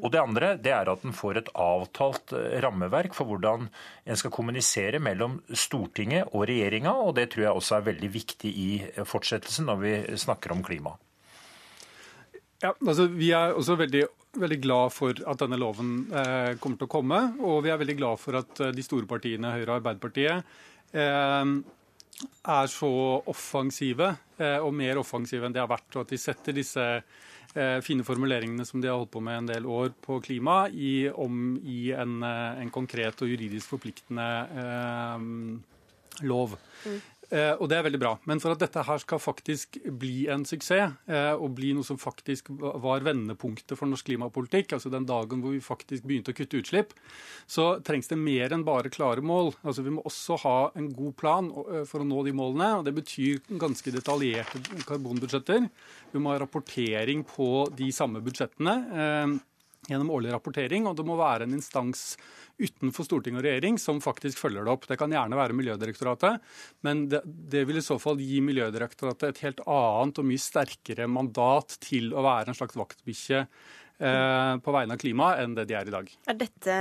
[0.00, 4.18] Og Det andre det er at en får et avtalt eh, rammeverk for hvordan en
[4.18, 8.70] skal kommunisere mellom Stortinget og regjeringa, og det tror jeg også er veldig viktig i
[9.04, 10.96] fortsettelsen når vi snakker om klima.
[12.62, 14.06] Ja, altså Vi er også veldig,
[14.38, 17.20] veldig glad for at denne loven eh, kommer til å komme.
[17.42, 20.52] Og vi er veldig glad for at eh, de store partiene, Høyre og Arbeiderpartiet,
[20.94, 21.56] eh,
[22.42, 22.92] er så
[23.30, 25.90] offensive, eh, og mer offensive enn de har vært.
[25.96, 26.86] Og at de setter disse
[27.52, 31.10] Eh, fine formuleringene som de har holdt på med en del år på klima, i,
[31.10, 34.28] om i en, eh, en, konkret og juridisk forpliktende
[34.62, 35.26] eh,
[36.24, 36.56] lov.
[36.86, 36.96] Mm.
[37.32, 38.12] Eh, og det er veldig bra.
[38.28, 41.96] Men for at dette her skal faktisk bli en suksess, eh, og bli noe som
[42.00, 46.60] faktisk var vendepunktet for norsk klimapolitikk, altså den dagen hvor vi faktisk begynte å kutte
[46.60, 46.92] utslipp,
[47.48, 49.54] så trengs det mer enn bare klare mål.
[49.64, 52.68] Altså Vi må også ha en god plan eh, for å nå de målene.
[52.78, 55.70] og Det betyr ganske detaljerte karbonbudsjetter.
[56.12, 58.76] Vi må ha rapportering på de samme budsjettene
[59.88, 62.14] gjennom årlig rapportering, og det må være en instans
[62.60, 64.86] utenfor storting og regjering som faktisk følger det opp.
[64.86, 66.42] Det kan gjerne være Miljødirektoratet,
[66.86, 71.10] men det, det, vil i så fall gi Miljødirektoratet et helt annet og mye sterkere
[71.10, 75.78] mandat til å være en slags vaktbikkje eh, på vegne av klima enn det de
[75.80, 76.14] er i dag.
[76.30, 76.78] Er dette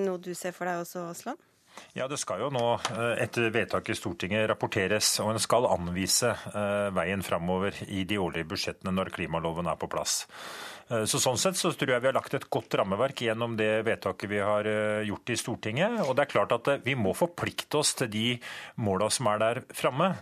[0.00, 1.46] noe du ser for deg også, Aasland?
[1.92, 6.32] Ja, Det skal jo nå eh, etter vedtaket i Stortinget rapporteres, og en skal anvise
[6.32, 10.24] eh, veien framover i de årlige budsjettene når klimaloven er på plass.
[10.90, 13.84] Eh, så Sånn sett så tror jeg vi har lagt et godt rammeverk gjennom det
[13.86, 16.00] vedtaket vi har eh, gjort i Stortinget.
[16.06, 18.26] Og det er klart at eh, vi må forplikte oss til de
[18.80, 20.14] måla som er der framme.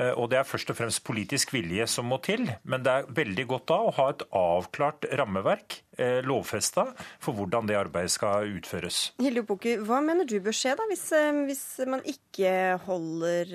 [0.00, 2.46] Og det er først og fremst politisk vilje som må til.
[2.64, 5.76] Men det er veldig godt da å ha et avklart rammeverk,
[6.24, 6.86] lovfesta,
[7.20, 9.00] for hvordan det arbeidet skal utføres.
[9.20, 11.04] Hilde Boke, hva mener du bør skje da, hvis,
[11.50, 12.54] hvis man ikke
[12.86, 13.52] holder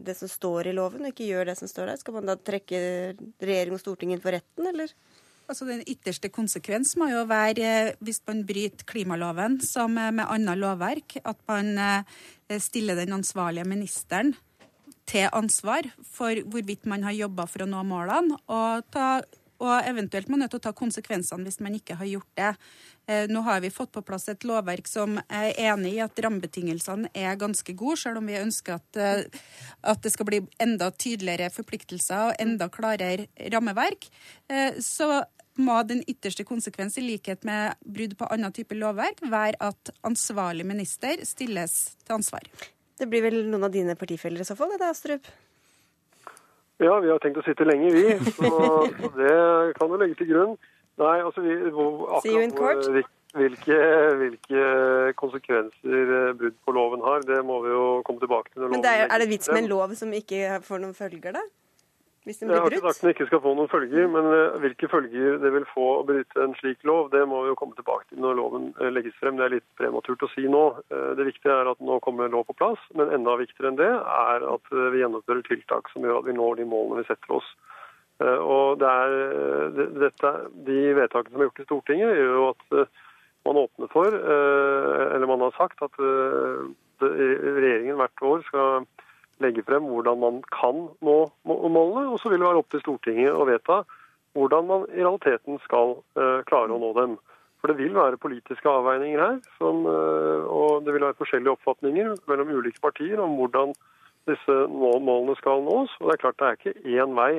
[0.00, 2.00] det som står i loven, og ikke gjør det som står der?
[2.00, 2.80] Skal man da trekke
[3.42, 4.96] regjering og storting inn for retten, eller?
[5.50, 10.58] Altså Den ytterste konsekvens må jo være, eh, hvis man bryter klimaloven som med annet
[10.58, 14.34] lovverk, at man eh, stiller den ansvarlige ministeren
[15.06, 19.22] til ansvar for hvorvidt man har jobba for å nå målene, og, ta,
[19.62, 22.52] og eventuelt man er nødt til å ta konsekvensene hvis man ikke har gjort det.
[23.10, 27.10] Eh, nå har vi fått på plass et lovverk som er enig i at rammebetingelsene
[27.14, 29.02] er ganske gode, selv om vi ønsker at,
[29.82, 34.06] at det skal bli enda tydeligere forpliktelser og enda klarere rammeverk.
[34.78, 35.22] Så
[35.60, 40.66] må den ytterste konsekvens, i likhet med brudd på annen type lovverk, være at ansvarlig
[40.68, 42.46] minister stilles til ansvar.
[42.98, 45.28] Det blir vel noen av dine partifeller i så fall, det, Astrup?
[46.82, 48.16] Ja, vi har tenkt å sitte lenge, vi.
[48.38, 48.48] Så,
[48.98, 49.34] så det
[49.78, 50.56] kan du legge til grunn.
[51.00, 53.78] Nei, altså vi, akkurat hvilke,
[54.20, 54.66] hvilke,
[55.16, 58.68] konsekvenser eh, brudd på loven har, det må vi jo komme tilbake til.
[58.68, 61.44] Men er, er det vits med en lov som ikke får noen følger, da?
[62.22, 62.70] hvis den blir brutt?
[62.70, 65.54] Jeg har ikke sagt den ikke skal få noen følger, men eh, hvilke følger det
[65.56, 68.38] vil få å bryte en slik lov, det må vi jo komme tilbake til når
[68.38, 69.40] loven eh, legges frem.
[69.40, 70.62] Det er litt prematurt å si nå.
[70.92, 74.48] Det viktige er at nå kommer lov på plass, men enda viktigere enn det er
[74.52, 77.48] at vi gjennomfører tiltak som gjør at vi når de målene vi setter oss.
[78.42, 79.14] Og det er,
[80.00, 80.32] dette,
[80.66, 82.76] De vedtakene som er gjort i Stortinget, gjør jo at
[83.42, 85.96] man åpner for, eller man har sagt, at
[87.02, 88.86] regjeringen hvert år skal
[89.42, 91.16] legge frem hvordan man kan nå
[91.48, 93.82] målene, og så vil det være opp til Stortinget å vedta
[94.38, 95.96] hvordan man i realiteten skal
[96.48, 97.16] klare å nå dem.
[97.62, 102.54] For det vil være politiske avveininger her, som, og det vil være forskjellige oppfatninger mellom
[102.58, 103.74] ulike partier om hvordan
[104.30, 105.94] disse målene skal nås.
[106.00, 107.32] Og det er klart det er ikke én vei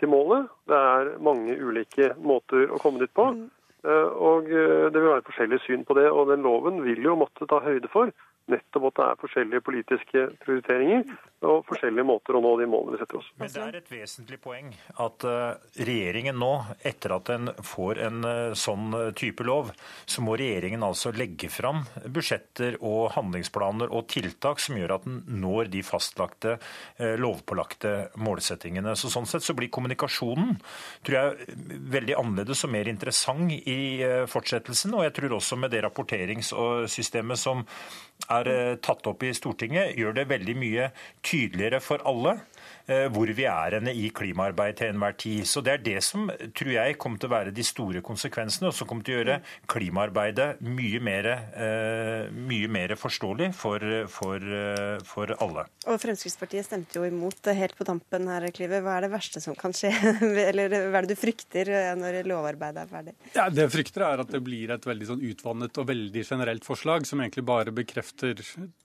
[0.00, 0.48] til målet.
[0.68, 3.30] Det er mange ulike måter å komme dit på.
[3.34, 3.46] Mm.
[3.84, 6.06] Og det vil være forskjellig syn på det.
[6.08, 8.12] Og den loven vil jo måtte ta høyde for
[8.50, 11.04] nettopp at det er forskjellige politiske prioriteringer
[11.44, 13.28] og forskjellige måter å nå de målene vi setter oss.
[13.40, 14.70] Men det er et vesentlig poeng
[15.04, 16.52] at eh, regjeringen nå,
[16.86, 19.72] etter at den får en eh, sånn eh, type lov,
[20.08, 25.20] så må regjeringen altså legge fram budsjetter og handlingsplaner og tiltak som gjør at den
[25.44, 26.56] når de fastlagte,
[27.20, 28.94] lovpålagte målsettingene.
[28.98, 30.56] Så Sånn sett så blir kommunikasjonen
[31.06, 31.56] tror jeg,
[31.92, 34.94] veldig annerledes og mer interessant i fortsettelsen.
[34.96, 37.64] Og jeg tror også med det rapporteringssystemet som
[38.32, 40.90] er eh, tatt opp i Stortinget, gjør det veldig mye
[41.24, 42.38] tydeligere for alle
[42.84, 45.44] hvor vi er henne i klimaarbeid til enhver tid.
[45.48, 48.76] Så Det er det som tror jeg kommer til å være de store konsekvensene, og
[48.76, 49.38] som kommer til å gjøre
[49.70, 55.66] klimaarbeidet mye mer, eh, mye mer forståelig for, for, eh, for, alle.
[55.86, 58.80] Og Fremskrittspartiet stemte jo imot helt på tampen her, Klive.
[58.84, 59.90] Hva er det verste som kan skje?
[60.48, 63.16] Eller hva er det du frykter når lovarbeidet er ferdig?
[63.34, 66.66] Ja, Det jeg frykter er at det blir et veldig sånn utvannet og veldig generelt
[66.66, 68.40] forslag, som egentlig bare bekrefter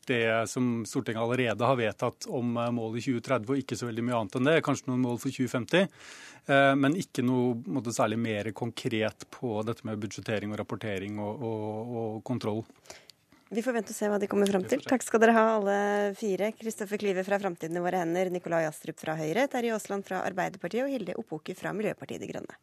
[0.09, 4.21] det som Stortinget allerede har vedtatt om målet i 2030, og ikke så veldig mye
[4.21, 4.55] annet enn det.
[4.65, 5.89] Kanskje noen mål for 2050.
[6.49, 11.45] Eh, men ikke noe måte, særlig mer konkret på dette med budsjettering og rapportering og,
[11.51, 12.63] og, og kontroll.
[13.49, 14.81] Vi får vente og se hva de kommer fram til.
[14.85, 15.77] Takk skal dere ha, alle
[16.17, 16.51] fire.
[16.57, 20.85] Kristoffer Klyve fra Framtiden i våre hender, Nikolai Astrup fra Høyre, Terje Aasland fra Arbeiderpartiet
[20.85, 22.59] og Hilde Opoki fra Miljøpartiet De Grønne.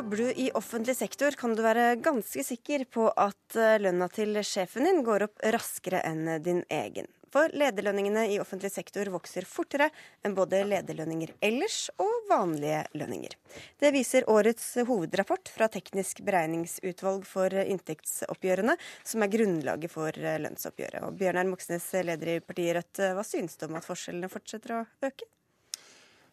[0.00, 4.38] Jobber du i offentlig sektor, kan du være ganske sikker på at eh, lønna til
[4.48, 7.04] sjefen din går opp raskere enn din egen.
[7.28, 9.90] For lederlønningene i offentlig sektor vokser fortere
[10.24, 13.34] enn både lederlønninger ellers og vanlige lønninger.
[13.76, 21.04] Det viser årets hovedrapport fra Teknisk beregningsutvalg for inntektsoppgjørene, som er grunnlaget for lønnsoppgjøret.
[21.10, 24.82] Og Bjørnar Moxnes, leder i partiet Rødt, hva synes du om at forskjellene fortsetter å
[25.10, 25.28] øke?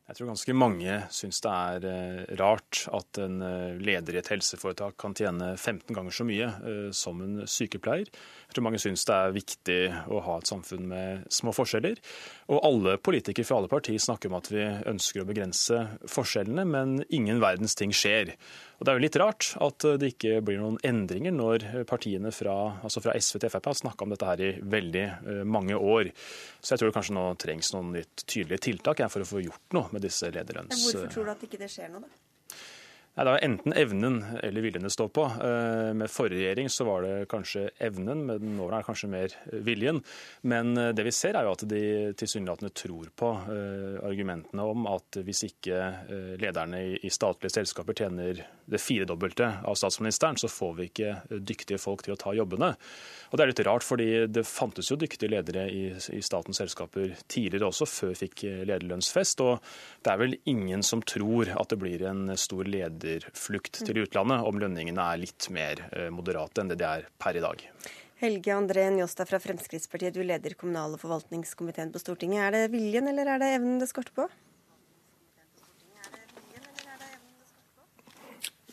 [0.07, 4.29] Jeg tror ganske mange syns det er eh, rart at en eh, leder i et
[4.31, 8.07] helseforetak kan tjene 15 ganger så mye eh, som en sykepleier.
[8.07, 11.99] Jeg tror mange syns det er viktig å ha et samfunn med små forskjeller.
[12.47, 17.01] Og alle politikere fra alle partier snakker om at vi ønsker å begrense forskjellene, men
[17.11, 18.37] ingen verdens ting skjer.
[18.77, 22.55] Og Det er jo litt rart at det ikke blir noen endringer når partiene fra,
[22.85, 26.11] altså fra SV til Frp har snakka om dette her i veldig uh, mange år.
[26.61, 29.77] Så jeg tror det kanskje nå trengs noen litt tydelige tiltak for å få gjort
[29.77, 30.77] noe med disse lederlønns...
[30.91, 32.36] Hvorfor tror du at ikke det skjer noe, da?
[33.17, 35.23] Nei, Det er enten evnen eller viljen det står på.
[35.25, 39.09] Eh, med forrige regjering så var det kanskje evnen, med den nåværende er det kanskje
[39.09, 39.33] mer
[39.65, 40.01] viljen.
[40.45, 41.81] Men eh, det vi ser er jo at de
[42.13, 45.79] tilsynelatende tror på eh, argumentene om at hvis ikke
[46.37, 52.05] lederne i statlige selskaper tjener det firedobbelte av statsministeren, så får vi ikke dyktige folk
[52.05, 52.75] til å ta jobbene.
[53.31, 55.89] Og Det er litt rart, fordi det fantes jo dyktige ledere i,
[56.21, 59.41] statens selskaper tidligere også, før vi fikk lederlønnsfest.
[59.41, 59.57] Og
[60.05, 62.67] det er vel ingen som tror at det blir en stor
[63.07, 67.39] lederflukt til utlandet om lønningene er litt mer eh, moderate enn det de er per
[67.39, 67.63] i dag.
[68.17, 72.47] Helge André Njåstad fra Fremskrittspartiet, du leder kommunal- og forvaltningskomiteen på Stortinget.
[72.47, 74.25] Er det viljen eller er det evnen det skorter på?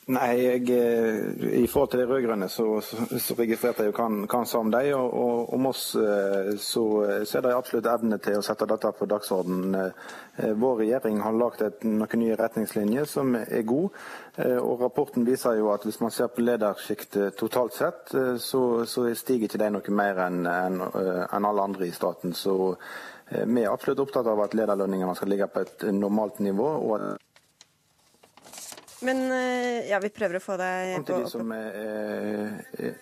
[0.05, 4.35] Nei, jeg, eh, I forhold til de rød-grønne så, så, så, registrerte jeg jo hva
[4.35, 4.91] han sa om dem.
[5.01, 6.85] Og, om oss eh, så,
[7.25, 9.79] så er det absolutt evne til å sette dette på dagsordenen.
[9.81, 13.97] Eh, vår regjering har lagd noen nye retningslinjer som er gode.
[14.61, 18.11] Og rapporten viser jo at hvis man ser på ledersjiktet totalt sett,
[18.43, 22.35] så, så, stiger ikke de noe mer enn en, en alle andre i staten.
[22.35, 22.75] Så
[23.31, 26.67] vi er absolutt opptatt av at lederlønningene skal ligge på et normalt nivå.
[26.83, 27.23] og at
[29.07, 31.79] men eh, ja, vi prøver å få deg på de som er,
[32.79, 32.99] er,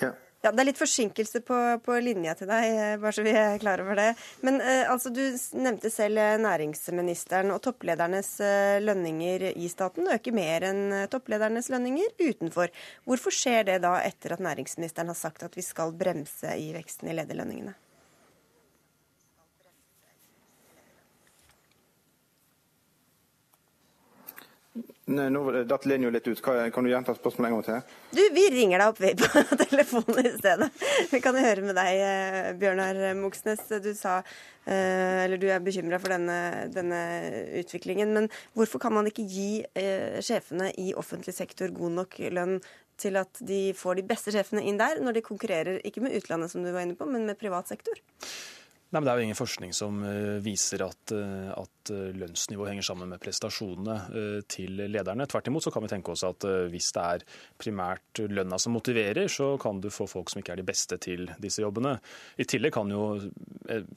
[0.00, 0.14] ja.
[0.38, 3.58] Ja, Det er litt forsinkelse på, på, linja til deg, eh, bare så vi er
[3.58, 4.12] klar over det.
[4.46, 5.22] Men eh, altså, du
[5.58, 12.14] nevnte selv eh, næringsministeren, og toppledernes eh, lønninger i staten øker mer enn toppledernes lønninger
[12.22, 12.70] utenfor.
[13.08, 17.10] Hvorfor skjer det da etter at næringsministeren har sagt at vi skal bremse i veksten
[17.10, 17.74] i lederlønningene?
[25.08, 26.40] Nei, Nå datt linja litt ut.
[26.44, 27.94] Kan, du gjenta spørsmålet en gang til?
[28.12, 28.98] Du, vi ringer deg opp
[29.48, 30.68] på telefonen i stedet.
[31.08, 33.62] Vi kan høre med deg, eh, Bjørnar Moxnes.
[33.80, 37.00] Du sa eh, eller du er bekymra for denne, denne,
[37.62, 38.12] utviklingen.
[38.18, 42.58] Men hvorfor kan man ikke gi eh, sjefene i offentlig sektor god nok lønn
[43.00, 46.52] til at de får de beste sjefene inn der, når de konkurrerer ikke med utlandet,
[46.52, 47.96] som du var inne på, men med privat sektor?
[48.88, 52.70] Nei, men Det er jo ingen forskning som uh, viser at, uh, at uh, lønnsnivået
[52.72, 53.96] henger sammen med prestasjonene
[54.48, 55.26] til lederne.
[55.28, 57.24] Tvert imot så kan vi tenke oss at hvis det er
[57.60, 61.28] primært lønna som motiverer, så kan du få folk som ikke er de beste til
[61.40, 61.94] disse jobbene.
[62.40, 63.02] I tillegg kan jo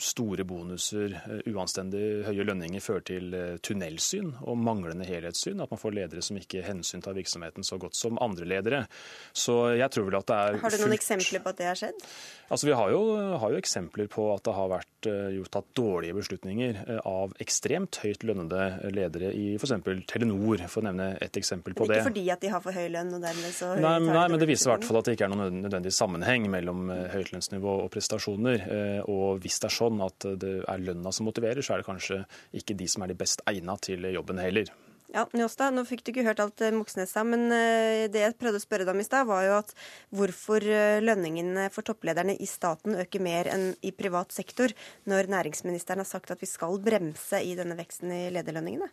[0.02, 1.16] store bonuser,
[1.52, 5.64] uanstendig høye lønninger føre til tunnelsyn og manglende helhetssyn.
[5.64, 8.84] At man får ledere som ikke hensyntar virksomheten så godt som andre ledere.
[9.32, 11.00] Så jeg tror vel at det er Har du noen fullt...
[11.00, 12.08] eksempler på at det har skjedd?
[12.52, 13.04] Altså, Vi har jo,
[13.40, 17.00] har jo eksempler på at det har vært vært eh, gjort tatt dårlige beslutninger eh,
[17.08, 19.74] av ekstremt høyt lønnede ledere i f.eks.
[20.10, 22.02] Telenor, for å nevne et eksempel på men det.
[22.02, 24.50] Ikke fordi at de har for høy lønn og dermed så Nei, nei men det
[24.50, 27.74] viser i hvert fall at det ikke er noen nødvendig sammenheng mellom høytlønnsnivå høyt lønnsnivå
[27.86, 28.64] og prestasjoner.
[29.12, 32.22] Og hvis det er sånn at det er lønna som motiverer, så er det kanskje
[32.58, 34.72] ikke de som er de best egna til jobben heller.
[35.12, 38.38] Ja, Njåstad, nå fikk du ikke hørt alt eh, Moxnes sa, men eh, det jeg
[38.40, 39.74] prøvde å spørre deg om i stad, var jo at
[40.16, 44.72] hvorfor eh, lønningene for topplederne i staten øker mer enn i privat sektor,
[45.12, 48.88] når næringsministeren har sagt at vi skal bremse i denne veksten i lederlønningene?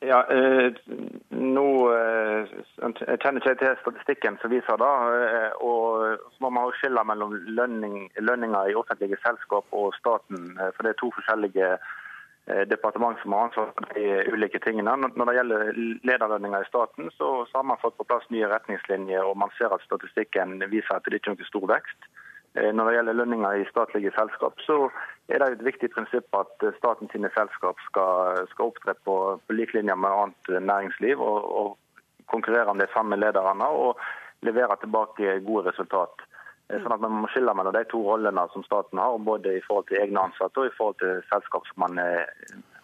[0.00, 0.72] Ja, eh,
[1.34, 4.90] nå eh, Jeg kjenner ikke til statistikken som viser det.
[5.26, 10.52] Eh, og Så må man skille mellom lønning, lønninger i offentlige selskap og staten.
[10.76, 11.72] For det er to forskjellige
[12.70, 14.94] departement som har ansvar for de ulike tingene.
[14.96, 15.72] Når det gjelder
[16.10, 19.84] lederlønninger i staten, så har man fått på plass nye retningslinjer, og man ser at
[19.84, 22.08] statistikken viser at det ikke er noen stor vekst.
[22.56, 24.78] Eh, når det gjelder lønninger i statlige selskap, så
[25.28, 29.74] er det et viktig prinsipp at staten sine selskap skal, skal opptre på, på lik
[29.76, 31.68] linje med annet næringsliv og, og
[32.32, 34.00] konkurrere om de samme lederne og
[34.46, 36.24] levere tilbake gode resultat.
[36.68, 39.64] Eh, sånn at Man må skille mellom de to rollene som staten har, både i
[39.64, 42.28] forhold til egne ansatte og i forhold til selskap som man er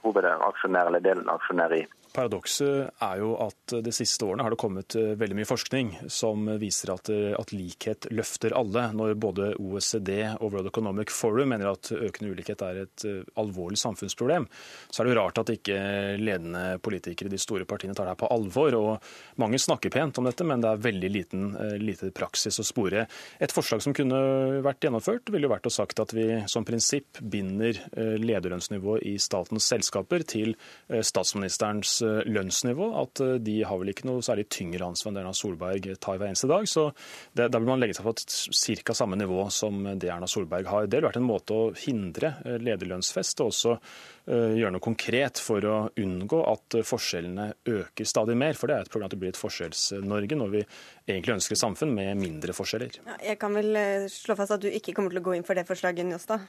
[0.04, 1.84] hovedaksjonær eller delaksjonær i.
[2.14, 6.46] Paradokset er jo at de siste årene har det kommet eh, veldig mye forskning som
[6.60, 8.84] viser at, eh, at, likhet løfter alle.
[8.94, 13.80] Når både OECD og World Economic Forum mener at økende ulikhet er et eh, alvorlig
[13.82, 14.46] samfunnsproblem,
[14.86, 15.78] så er det jo rart at ikke
[16.20, 18.78] ledende politikere i de store partiene tar det her på alvor.
[18.78, 21.50] og Mange snakker pent om dette, men det er veldig liten,
[21.82, 23.08] lite praksis å spore.
[23.42, 24.22] Et forslag som kunne
[24.62, 27.80] vært gjennomført, ville jo vært å sagt at vi som prinsipp binder
[28.22, 30.54] lederlønnsnivået i statens selskaper til
[31.02, 35.34] statsministerens lønnsnivå at eh, de har vel ikke noe særlig tyngre ansvar enn det Erna
[35.36, 36.66] Solberg tar hver eneste dag.
[36.70, 36.86] Så
[37.32, 38.96] det, Da vil man legge seg på et ca.
[38.96, 40.88] samme nivå som det Erna Solberg har.
[40.88, 43.78] Det ville vært en måte å hindre eh, lederlønnsfest og også
[44.24, 48.56] gjøre noe konkret for å unngå at forskjellene øker stadig mer.
[48.56, 51.60] For det er et problem at det blir et Forskjells-Norge når vi egentlig ønsker et
[51.60, 53.02] samfunn med mindre forskjeller.
[53.04, 53.76] Ja, jeg kan vel
[54.08, 56.48] slå fast at du ikke kommer til å gå inn for det forslaget, Njåstad?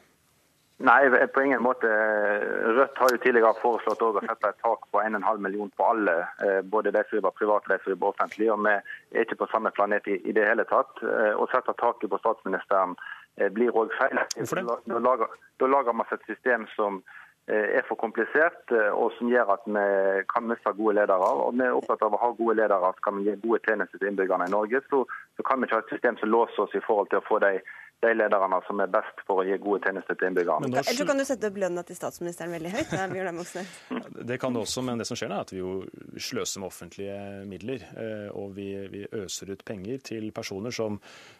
[0.77, 1.87] Nei, på ingen måte.
[2.75, 6.15] Rødt har jo tidligere foreslått å sette et tak på 1,5 million på alle.
[6.43, 8.49] Eh, både de som jobber privat og de som jobber offentlig.
[8.51, 10.99] og Vi er ikke på samme planet i, det hele tatt.
[10.99, 12.97] Eh, å sette taket på statsministeren
[13.37, 14.19] eh, blir òg feil.
[14.35, 15.31] Da lager,
[15.63, 17.03] da lager man et system som
[17.45, 19.81] er for komplisert, og som gjør at vi
[20.31, 21.27] kan miste gode ledere.
[21.45, 22.89] Og Vi er opptatt av å ha gode ledere.
[22.97, 25.03] Skal vi gi gode tjenester til innbyggerne i Norge, så,
[25.37, 27.37] så kan vi ikke ha et system som låser oss i forhold til å få
[27.45, 27.59] de
[28.03, 30.69] de lederne som er best for å gi gode tjenester til innbyggerne.
[30.69, 32.93] Eller så kan du sette opp lønna til statsministeren veldig høyt.
[34.15, 35.71] Det, det kan du også, men det som skjer er at vi jo
[36.21, 37.17] sløser med offentlige
[37.49, 37.83] midler.
[37.97, 40.97] Eh, og vi, vi øser ut penger til personer som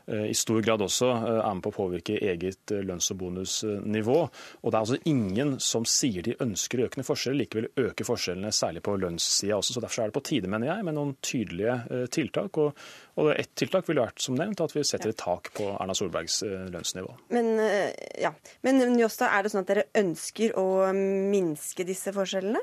[0.07, 4.17] eh, i stor grad også eh, er med på å påvirke eget lønns- og bonusnivå.
[4.63, 8.83] Og det er altså ingen som sier de ønsker økende forskjeller, likevel øker forskjellene, særlig
[8.85, 9.77] på lønnssida også.
[9.77, 12.61] Så derfor er det på tide, mener jeg, med noen tydelige tiltak.
[12.61, 12.85] Og,
[13.15, 16.41] og ett tiltak ville vært, som nevnt, at vi setter et tak på Erna Solbergs
[16.43, 17.15] Eh, lønnsnivå.
[17.30, 18.32] Men, eh, ja.
[18.62, 22.62] Men Njåstad, er det sånn at dere ønsker å minske disse forskjellene?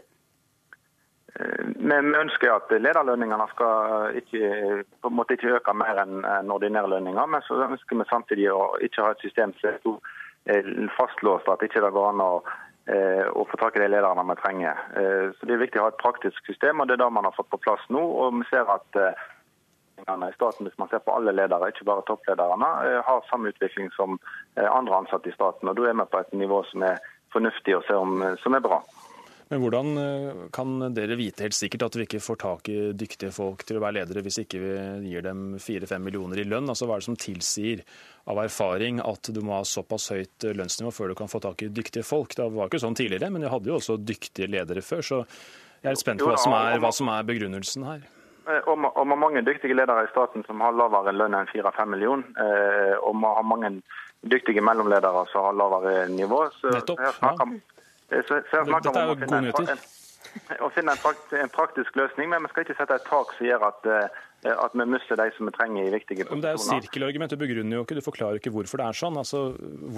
[1.32, 6.92] Eh, vi ønsker at lederlønningene skal ikke, på en måte ikke øke mer enn ordinære
[6.94, 7.26] lønninger.
[7.26, 10.00] Men så ønsker vi samtidig å ikke ha et system som
[10.46, 10.62] er
[10.98, 12.42] fastlåst, at ikke det går an å,
[13.38, 14.74] å få tak i de lederne vi trenger.
[15.38, 17.36] Så Det er viktig å ha et praktisk system, og det er det man har
[17.36, 18.02] fått på plass nå.
[18.02, 19.16] og Vi ser at
[19.98, 23.90] i staten, hvis man ser på alle ledere, ikke bare topplederne, eh, har samme utvikling
[23.96, 24.18] som
[24.56, 25.68] eh, andre ansatte i staten.
[25.68, 26.98] og Da er vi på et nivå som er
[27.32, 28.82] fornuftig og eh, som er bra.
[29.52, 33.66] Men hvordan kan dere vite helt sikkert at vi ikke får tak i dyktige folk
[33.68, 36.70] til å være ledere, hvis ikke vi gir dem fire-fem millioner i lønn?
[36.72, 37.82] Altså Hva er det som tilsier
[38.32, 41.68] av erfaring at du må ha såpass høyt lønnsnivå før du kan få tak i
[41.68, 42.32] dyktige folk?
[42.38, 45.04] Det var ikke sånn tidligere, men vi hadde jo også dyktige ledere før.
[45.04, 45.20] så
[45.84, 48.08] Jeg er spent på hva som er, hva som er begrunnelsen her.
[48.48, 51.94] Eh, og vi har mange dyktige ledere i staten som har lavere lønn enn 4-5
[51.94, 52.26] millioner.
[52.44, 53.72] Eh, og vi har mange
[54.34, 56.44] dyktige mellomledere som har lavere nivå.
[56.58, 57.00] Så Nettopp.
[57.00, 58.22] her snakker, ja.
[58.22, 59.74] så, så her snakker Dette er jo gode nyheter.
[59.76, 63.34] en, å finne en, prakt, en praktisk løsning, men vi skal ikke sette et tak
[63.36, 66.50] som gjør at, eh, at vi mister de som vi trenger i viktige Men det
[66.50, 69.22] er jo sirkelargument, du begrunner jo ikke, du forklarer ikke hvorfor det er sånn.
[69.22, 69.44] Altså,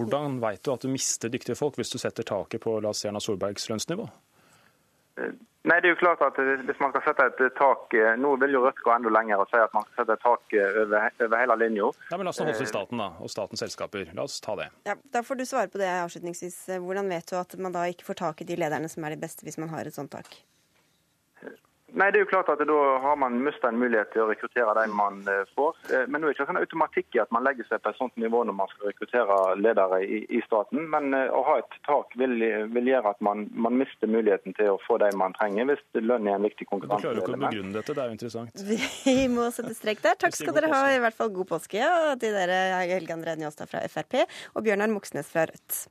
[0.00, 3.04] hvordan vet du at du mister dyktige folk hvis du setter taket på la oss
[3.04, 4.08] si Erna Solbergs lønnsnivå?
[5.64, 8.34] Nei, det er jo klart at eh, Hvis man skal sette et tak eh, Nå
[8.42, 10.80] vil jo Rødt gå enda lenger og si at man skal sette et tak eh,
[10.82, 11.90] over, over hele linja.
[12.10, 14.10] Ja, men La oss nå holde oss til staten da, og statens selskaper.
[14.16, 14.68] La oss ta det.
[14.88, 16.58] Ja, da får du svare på det avslutningsvis.
[16.84, 19.22] Hvordan vet du at man da ikke får tak i de lederne som er de
[19.24, 20.36] beste, hvis man har et sånt tak?
[21.94, 24.72] Nei, det er jo klart at Da har man mista en mulighet til å rekruttere
[24.80, 25.76] de man eh, får.
[25.92, 28.00] Eh, Men nå er det ikke sånn automatikk i at man legger seg på et
[28.00, 30.88] sånt nivå når man skal rekruttere ledere i, i staten.
[30.90, 32.34] Men eh, å ha et tak vil,
[32.74, 36.26] vil gjøre at man, man mister muligheten til å få de man trenger, hvis lønn
[36.30, 37.04] er en viktig konkurranse.
[37.04, 38.66] Du klarer jo ikke å begrunne dette, det er jo interessant.
[39.04, 40.18] Vi må sette strek der.
[40.18, 42.58] Takk skal dere ha, i hvert fall god påske ja, til dere,
[42.90, 44.24] Helge André Njåstad fra Frp
[44.54, 45.84] og Bjørnar Moxnes fra Rødt.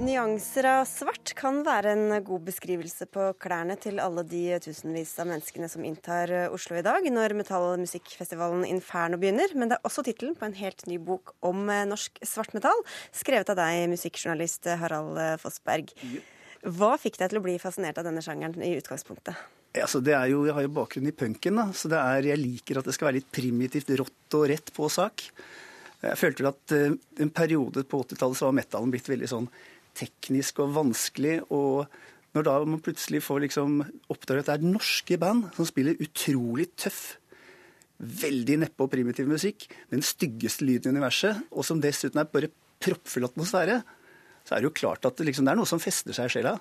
[0.00, 5.28] Nyanser av svart kan være en god beskrivelse på klærne til alle de tusenvis av
[5.28, 9.52] menneskene som inntar Oslo i dag, når metallmusikkfestivalen Inferno begynner.
[9.52, 12.80] Men det er også tittelen på en helt ny bok om norsk svartmetall,
[13.12, 15.92] skrevet av deg, musikkjournalist Harald Fossberg.
[16.64, 19.36] Hva fikk deg til å bli fascinert av denne sjangeren i utgangspunktet?
[19.76, 22.80] Altså, det er jo, jeg har jo bakgrunn i punken, da, så er, jeg liker
[22.80, 25.28] at det skal være litt primitivt rått og rett på sak.
[26.00, 29.50] Jeg følte at uh, en periode på 80-tallet så var metallen blitt veldig sånn
[29.98, 31.40] teknisk og vanskelig.
[31.50, 31.86] Og
[32.36, 33.80] når da man plutselig får liksom
[34.12, 37.16] oppdager at det er norske band som spiller utrolig tøff,
[38.00, 42.52] veldig neppe og primitiv musikk, den styggeste lyden i universet, og som dessuten er bare
[42.80, 43.82] proppfull atmosfære,
[44.40, 46.32] så er det jo klart at det, liksom, det er noe som fester seg i
[46.32, 46.54] sjela.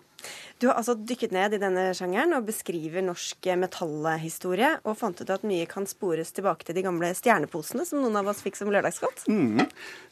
[0.60, 5.32] Du har altså dykket ned i denne sjangeren og beskriver norsk metallhistorie, og fant ut
[5.32, 8.72] at mye kan spores tilbake til de gamle stjerneposene som noen av oss fikk som
[8.74, 9.26] lørdagsgodt.
[9.32, 9.64] Mm.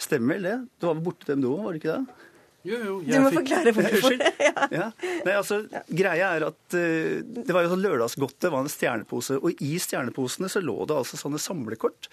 [0.01, 0.55] Stemmer vel det?
[0.79, 2.23] Du var vel borti dem da, var det ikke det?
[2.67, 4.17] Jo, jo, Du må forklare hvorfor.
[4.47, 4.67] ja.
[4.73, 4.89] Ja.
[5.25, 9.63] Nei, altså, Greia er at uh, det var jo sånn lørdagsgodte var en stjernepose, og
[9.63, 12.11] i stjerneposene så lå det altså sånne samlekort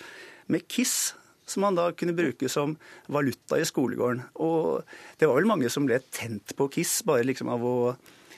[0.52, 1.14] med Kiss.
[1.44, 2.70] Som man da kunne bruke som
[3.12, 4.22] valuta i skolegården.
[4.40, 4.86] Og
[5.20, 7.74] det var vel mange som ble tent på Kiss bare liksom av å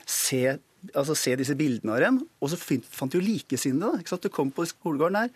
[0.02, 0.56] se,
[0.90, 2.18] altså se disse bildene av dem.
[2.42, 4.02] Og så fant, fant de jo likesinnede.
[4.02, 5.30] Du kom på skolegården der,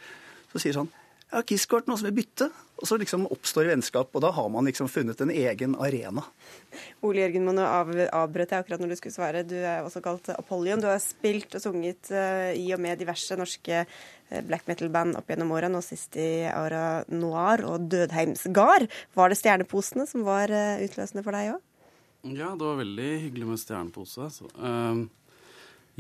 [0.51, 0.91] så sier sånn
[1.31, 2.51] ja, Kiss-kort, noen som vil bytte.
[2.81, 6.23] Og så liksom oppstår vennskap, og da har man liksom funnet en egen arena.
[7.05, 9.43] Ole Jørgen, må nå av, avbrøt jeg akkurat når du skulle svare.
[9.45, 10.81] Du er også kalt Apollyon.
[10.81, 15.29] Du har spilt og sunget uh, i og med diverse norske uh, black metal-band opp
[15.29, 18.89] gjennom åra, nå sist i Aura Noir og Dødheims Gard.
[19.19, 21.63] Var det stjerneposene som var uh, utløsende for deg òg?
[22.33, 24.33] Ja, det var veldig hyggelig med stjernepose.
[24.33, 24.49] Så.
[24.57, 25.09] Um,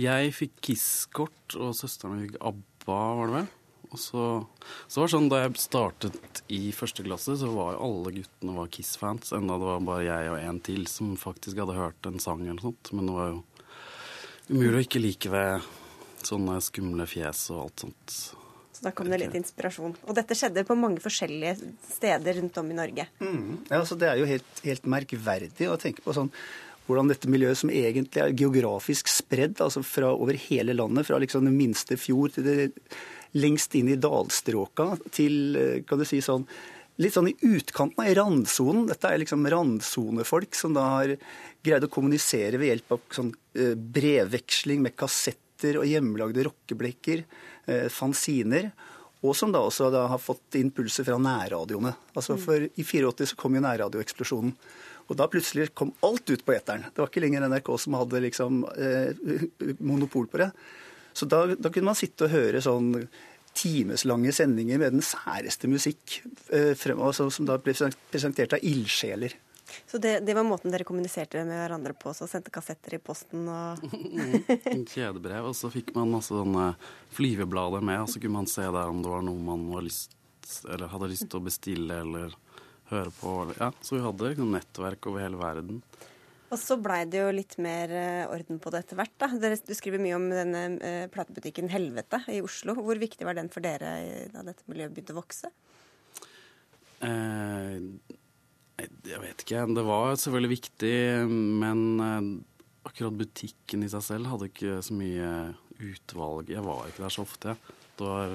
[0.00, 3.56] jeg fikk Kiss-kort, og søsteren min fikk ABBA, var det vel.
[3.90, 4.24] Og så,
[4.86, 8.56] så var det sånn, Da jeg startet i første klasse, så var jo alle guttene
[8.56, 9.32] var Kiss-fans.
[9.36, 12.58] Enda det var bare jeg og en til som faktisk hadde hørt en sang eller
[12.58, 12.92] noe sånt.
[12.94, 13.40] Men det var jo
[14.50, 15.70] umulig å ikke like ved
[16.26, 18.16] sånne skumle fjes og alt sånt.
[18.80, 19.92] Så da kom det litt inspirasjon.
[20.08, 21.56] Og dette skjedde på mange forskjellige
[21.90, 23.06] steder rundt om i Norge.
[23.20, 23.66] Mm.
[23.68, 26.32] Ja, altså, det er jo helt, helt merkverdig å tenke på sånn
[26.90, 31.44] hvordan dette miljøet, som egentlig er geografisk spredd altså fra over hele landet, fra liksom
[31.46, 32.56] den minste fjord til det
[33.38, 36.46] lengst inn i dalstråka, til kan du si sånn
[37.00, 38.88] litt sånn i utkanten av randsonen.
[38.90, 41.14] Dette er liksom randsonefolk som da har
[41.64, 43.30] greid å kommunisere ved hjelp av sånn
[43.96, 47.22] brevveksling med kassetter og hjemmelagde rockeblekker,
[47.94, 48.68] fanziner.
[49.20, 51.92] Og som da også da har fått impulser fra nærradioene.
[52.16, 54.54] Altså for I 84 så kom jo nærradioeksplosjonen.
[55.10, 56.86] Og da plutselig kom alt ut på eteren.
[56.86, 60.52] Det var ikke lenger NRK som hadde liksom eh, monopol på det.
[61.12, 62.94] Så da, da, kunne man sitte og høre sånn
[63.56, 66.20] timeslange sendinger med den særeste musikk,
[66.54, 67.74] eh, frem, altså, som da ble
[68.12, 69.34] presentert av ildsjeler.
[69.86, 73.46] Så det, det, var måten dere kommuniserte med hverandre på, så sendte kassetter i posten
[73.50, 75.50] og mm, Kjedebrev.
[75.50, 76.72] Og så fikk man masse sånne
[77.14, 80.14] flyveblader med, og så kunne man se der om det var noe man lyst,
[80.66, 82.34] hadde lyst til å bestille eller
[82.90, 83.34] høre på.
[83.60, 85.82] Ja, så vi hadde liksom nettverk over hele verden.
[86.50, 87.92] Og så blei det jo litt mer
[88.30, 89.12] orden på det etter hvert.
[89.22, 89.28] da.
[89.30, 92.74] Du skriver mye om denne eh, platebutikken Helvete i Oslo.
[92.74, 93.92] Hvor viktig var den for dere
[94.32, 95.52] da dette miljøet begynte å vokse?
[97.06, 97.76] Eh,
[99.06, 99.64] jeg vet ikke.
[99.76, 100.94] Det var selvfølgelig viktig,
[101.62, 102.30] men eh,
[102.90, 105.30] akkurat butikken i seg selv hadde ikke så mye
[105.80, 106.50] utvalg.
[106.52, 107.56] Jeg var ikke der så ofte.
[107.96, 108.34] Det var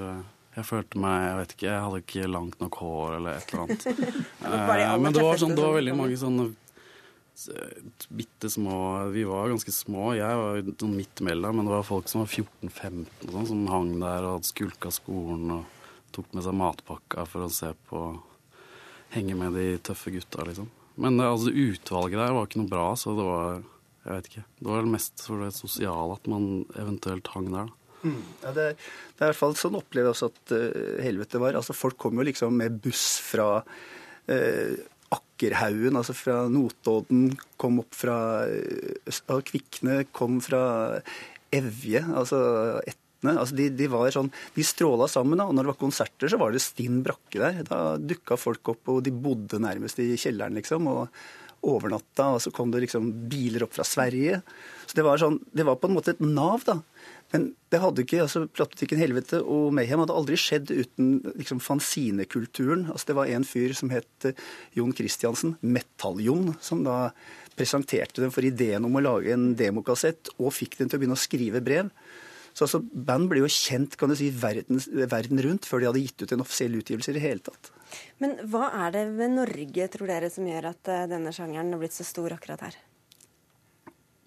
[0.56, 3.66] Jeg følte meg Jeg vet ikke, jeg hadde ikke langt nok hår eller et eller
[3.66, 3.88] annet.
[4.46, 6.44] Eh, Men det var, sånn, det var veldig mange sånne
[8.10, 10.14] bitte små Vi var ganske små.
[10.16, 13.92] Jeg var sånn midt imellom, men det var folk som var 14-15 sånn, som hang
[14.00, 15.84] der og hadde skulka skolen og
[16.16, 18.08] tok med seg matpakka for å se på
[19.16, 20.66] Henge med de tøffe gutta, liksom.
[21.00, 23.62] Men altså, utvalget der var ikke noe bra, så det var
[24.06, 24.44] Jeg vet ikke.
[24.60, 27.86] Det var mest for det sosiale at man eventuelt hang der, da.
[28.06, 28.20] Mm.
[28.44, 31.42] Ja, det, er, det er i hvert fall sånn opplever jeg også at uh, helvete
[31.42, 31.58] var.
[31.58, 34.76] Altså Folk kom jo liksom med buss fra uh,
[35.36, 38.18] Akkerhaugen, altså fra Notodden, kom opp fra
[38.48, 41.02] uh, Kvikne, kom fra
[41.52, 42.40] Evje, altså
[42.88, 43.34] Etne.
[43.36, 46.40] Altså de, de var sånn, de stråla sammen, da, og når det var konserter, så
[46.40, 47.66] var det stinn brakke der.
[47.68, 50.88] Da dukka folk opp, og de bodde nærmest i kjelleren, liksom.
[50.88, 51.10] og
[51.66, 54.42] overnatta, og så kom det liksom biler opp fra Sverige.
[54.86, 56.80] Så det var, sånn, det var på en måte et nav, da.
[57.34, 62.86] Men det hadde ikke, altså Platebutikken Helvete og Mayhem hadde aldri skjedd uten liksom fanzinekulturen.
[62.94, 64.38] Altså Det var en fyr som het eh,
[64.78, 67.10] Jon Christiansen, Metall-Jon, som da
[67.56, 71.18] presenterte dem for ideen om å lage en demokassett, og fikk dem til å begynne
[71.18, 71.92] å skrive brev.
[72.56, 74.80] Så altså, Band ble jo kjent kan du si, verden,
[75.12, 77.72] verden rundt før de hadde gitt ut en offisiell utgivelse i det hele tatt.
[78.24, 81.82] Men hva er det ved Norge, tror dere, som gjør at eh, denne sjangeren har
[81.82, 82.78] blitt så stor akkurat her?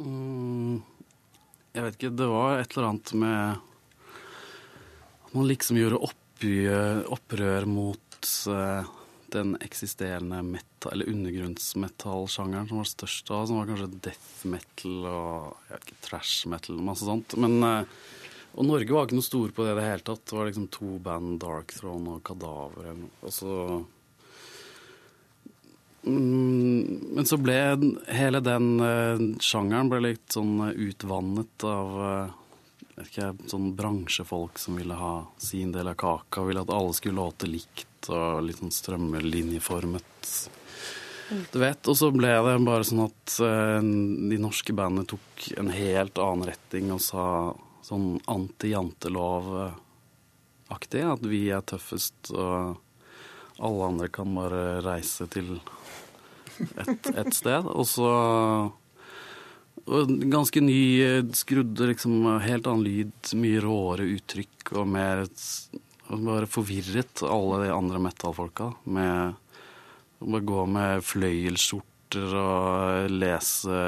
[0.04, 0.82] Mm,
[1.78, 3.58] jeg vet ikke, det var et eller annet med
[5.28, 6.00] at man liksom gjorde
[7.14, 8.88] opprør mot eh,
[9.30, 15.68] den eksisterende metal, eller undergrunnsmetallsjangeren som var størst da, som var kanskje death metal og
[15.68, 17.36] jeg vet ikke, trash metal og masse sånt.
[17.38, 17.94] Men, eh,
[18.58, 20.24] og Norge var ikke noe store på det i det hele tatt.
[20.26, 22.90] Det var liksom to band, Dark Throne og Kadaver.
[23.22, 23.52] Og så
[26.02, 27.76] Men så ble
[28.14, 32.28] hele den eh, sjangeren ble litt sånn eh, utvannet av eh,
[33.02, 37.46] ikke, sånn bransjefolk som ville ha sin del av kaka, ville at alle skulle låte
[37.50, 40.22] likt og litt sånn strømmelinjeformet.
[41.52, 46.18] Du vet, Og så ble det bare sånn at de norske bandene tok en helt
[46.24, 47.52] annen retting og sa
[47.84, 51.02] sånn anti-jantelov-aktig.
[51.04, 52.80] At vi er tøffest, og
[53.58, 57.66] alle andre kan bare reise til et, et sted.
[57.66, 58.12] Og så
[59.88, 61.00] Ganske ny,
[61.32, 65.22] skrudde liksom helt annen lyd, mye råere uttrykk og mer
[66.08, 73.80] Bare forvirret alle de andre metal-folka med å gå med fløyelsskjorter og lese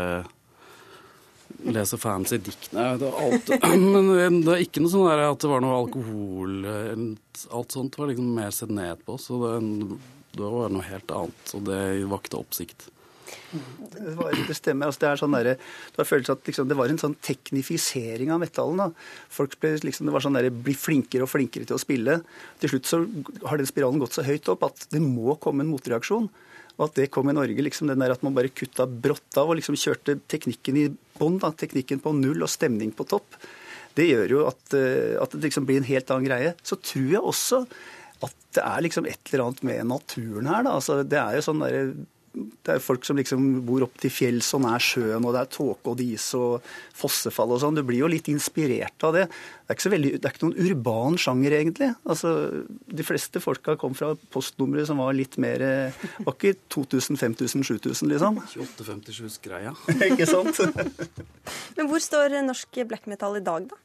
[1.71, 3.51] Lese fancy dikt Nei, det var alt
[4.21, 8.11] Men det er ikke noe sånn der at det var noe alkohol Alt sånt var
[8.11, 9.53] liksom mer sett ned på, så det,
[10.37, 11.53] det var noe helt annet.
[11.57, 12.91] Og det vakte oppsikt.
[13.51, 14.91] Det, var, det stemmer.
[14.91, 18.43] Altså, det, er sånn der, det, var at liksom, det var en sånn teknifisering av
[18.43, 18.83] metallen.
[18.83, 19.09] Da.
[19.33, 22.21] Folk ble, liksom, det var sånn der, bli flinkere og flinkere til å spille.
[22.63, 23.03] Til slutt så
[23.47, 26.31] har den spiralen gått så høyt opp at det må komme en motreaksjon.
[26.81, 29.53] Og at det kom i Norge, liksom den der at man bare kutta brått av
[29.53, 30.87] og liksom kjørte teknikken i
[31.21, 31.37] bånn.
[31.61, 33.37] Teknikken på null og stemning på topp.
[33.99, 36.55] Det gjør jo at, eh, at det liksom blir en helt annen greie.
[36.65, 37.65] Så tror jeg også
[38.25, 40.65] at det er liksom et eller annet med naturen her.
[40.65, 40.79] Da.
[40.79, 41.93] Altså, det er jo sånn der,
[42.31, 45.49] det er folk som liksom bor opp til fjells og nær sjøen, og det er
[45.51, 47.79] tåke og dis og fossefall og sånn.
[47.79, 49.25] Du blir jo litt inspirert av det.
[49.27, 51.91] Det er ikke, så veldig, det er ikke noen urban sjanger, egentlig.
[52.07, 52.33] Altså,
[52.87, 58.15] de fleste folka kom fra postnumre som var litt mer Var ikke 2000, 5000, 7000,
[58.15, 58.41] liksom.
[58.55, 59.75] 2857-greia.
[60.13, 60.63] ikke sant?
[61.77, 63.83] Men hvor står norsk black metal i dag, da?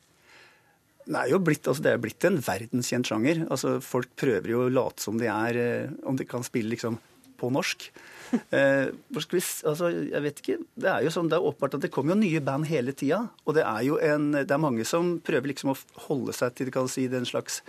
[1.06, 3.44] Det er jo blitt, altså det er blitt en verdenskjent sjanger.
[3.50, 6.98] Altså Folk prøver jo å late som de er eh, Om de kan spille liksom
[7.40, 7.90] på norsk.
[8.36, 10.58] Eh, vi, altså, jeg vet ikke.
[10.82, 13.22] Det er jo sånn, det er åpenbart at det kommer jo nye band hele tida.
[13.46, 15.78] Og det er jo en, det er mange som prøver liksom å
[16.08, 17.62] holde seg til kan si, den slags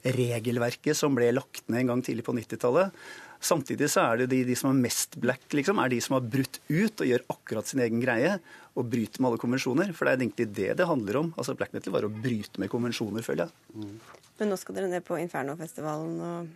[0.00, 2.94] regelverket som ble lagt ned en gang tidlig på 90-tallet.
[3.40, 6.26] Samtidig så er det de, de, som er mest black, liksom, er de som har
[6.28, 8.34] brutt ut og gjør akkurat sin egen greie.
[8.78, 9.94] Og bryter med alle konvensjoner.
[9.96, 11.30] For det er egentlig det det handler om.
[11.40, 13.64] Altså Black metal var å bryte med konvensjoner, føler jeg.
[13.74, 13.96] Mm.
[14.40, 16.52] Men nå skal dere ned på Inferno-festivalen og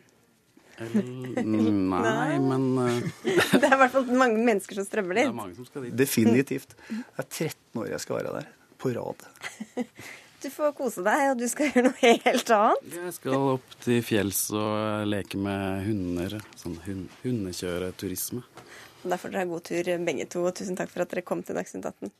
[0.81, 2.99] Nei, men uh...
[3.61, 5.29] Det er i hvert fall mange mennesker som strømmer dit.
[5.29, 5.95] Det er mange som skal dit.
[5.99, 6.77] Definitivt.
[6.89, 8.53] Det er 13 år jeg skal være der.
[8.83, 9.27] På rad.
[10.45, 12.97] Du får kose deg, og du skal gjøre noe helt annet.
[12.99, 16.37] Jeg skal opp til fjells og leke med hunder.
[16.61, 18.43] Sånn hund, hundekjøreturisme.
[19.09, 21.41] Da får dere ha god tur begge to, og tusen takk for at dere kom
[21.49, 22.13] til Dagsnytt 18.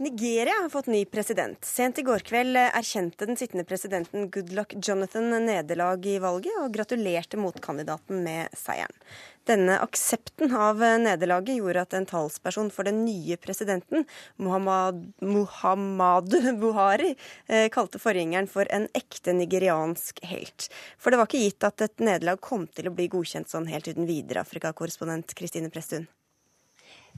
[0.00, 1.64] Nigeria har fått ny president.
[1.64, 7.36] Sent i går kveld erkjente den sittende presidenten Goodluck Jonathan nederlag i valget, og gratulerte
[7.36, 8.94] motkandidaten med seieren.
[9.44, 14.06] Denne aksepten av nederlaget gjorde at en talsperson for den nye presidenten,
[14.40, 17.10] Muhammad, Muhammadu Buhari,
[17.48, 20.70] eh, kalte forgjengeren for en ekte nigeriansk helt.
[20.96, 23.92] For det var ikke gitt at et nederlag kom til å bli godkjent sånn helt
[23.92, 26.08] uten videre, Afrikakorrespondent Kristine Presttun.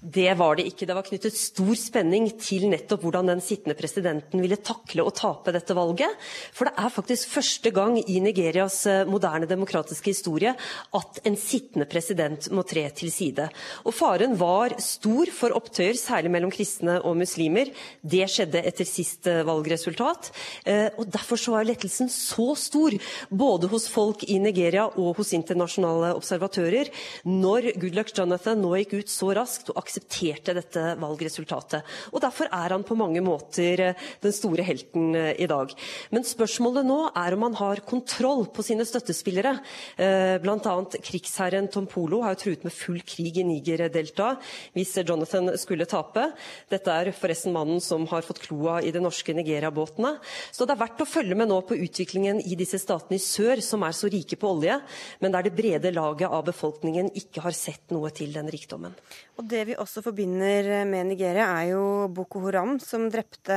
[0.03, 0.87] Det var det ikke.
[0.89, 5.53] Det var knyttet stor spenning til nettopp hvordan den sittende presidenten ville takle å tape
[5.55, 6.17] dette valget.
[6.51, 10.57] For det er faktisk første gang i Nigerias eh, moderne demokratiske historie
[10.99, 13.47] at en sittende president må tre til side.
[13.87, 17.71] Og faren var stor for opptøyer, særlig mellom kristne og muslimer.
[18.03, 20.33] Det skjedde etter sist eh, valgresultat.
[20.67, 22.99] Eh, og derfor så var lettelsen så stor,
[23.31, 26.91] både hos folk i Nigeria og hos internasjonale observatører,
[27.23, 31.83] når Goodluck Jonathan nå gikk ut så raskt og aksepterte dette valgresultatet.
[32.13, 35.73] Og Derfor er han på mange måter eh, den store helten eh, i dag.
[36.11, 39.57] Men spørsmålet nå er om han har kontroll på sine støttespillere.
[39.97, 40.75] Eh, Bl.a.
[41.03, 44.43] krigsherren Tom Polo har jo truet med full krig i Niger-deltaet
[44.77, 46.29] hvis Jonathan skulle tape.
[46.73, 50.17] Dette er forresten mannen som har fått kloa i de norske Nigeria-båtene.
[50.53, 53.63] Så det er verdt å følge med nå på utviklingen i disse statene i sør,
[53.65, 54.79] som er så rike på olje,
[55.21, 58.97] men der det brede laget av befolkningen ikke har sett noe til den rikdommen.
[59.41, 61.83] Og Det vi også forbinder med Nigeria, er jo
[62.15, 63.57] Boko Haram, som drepte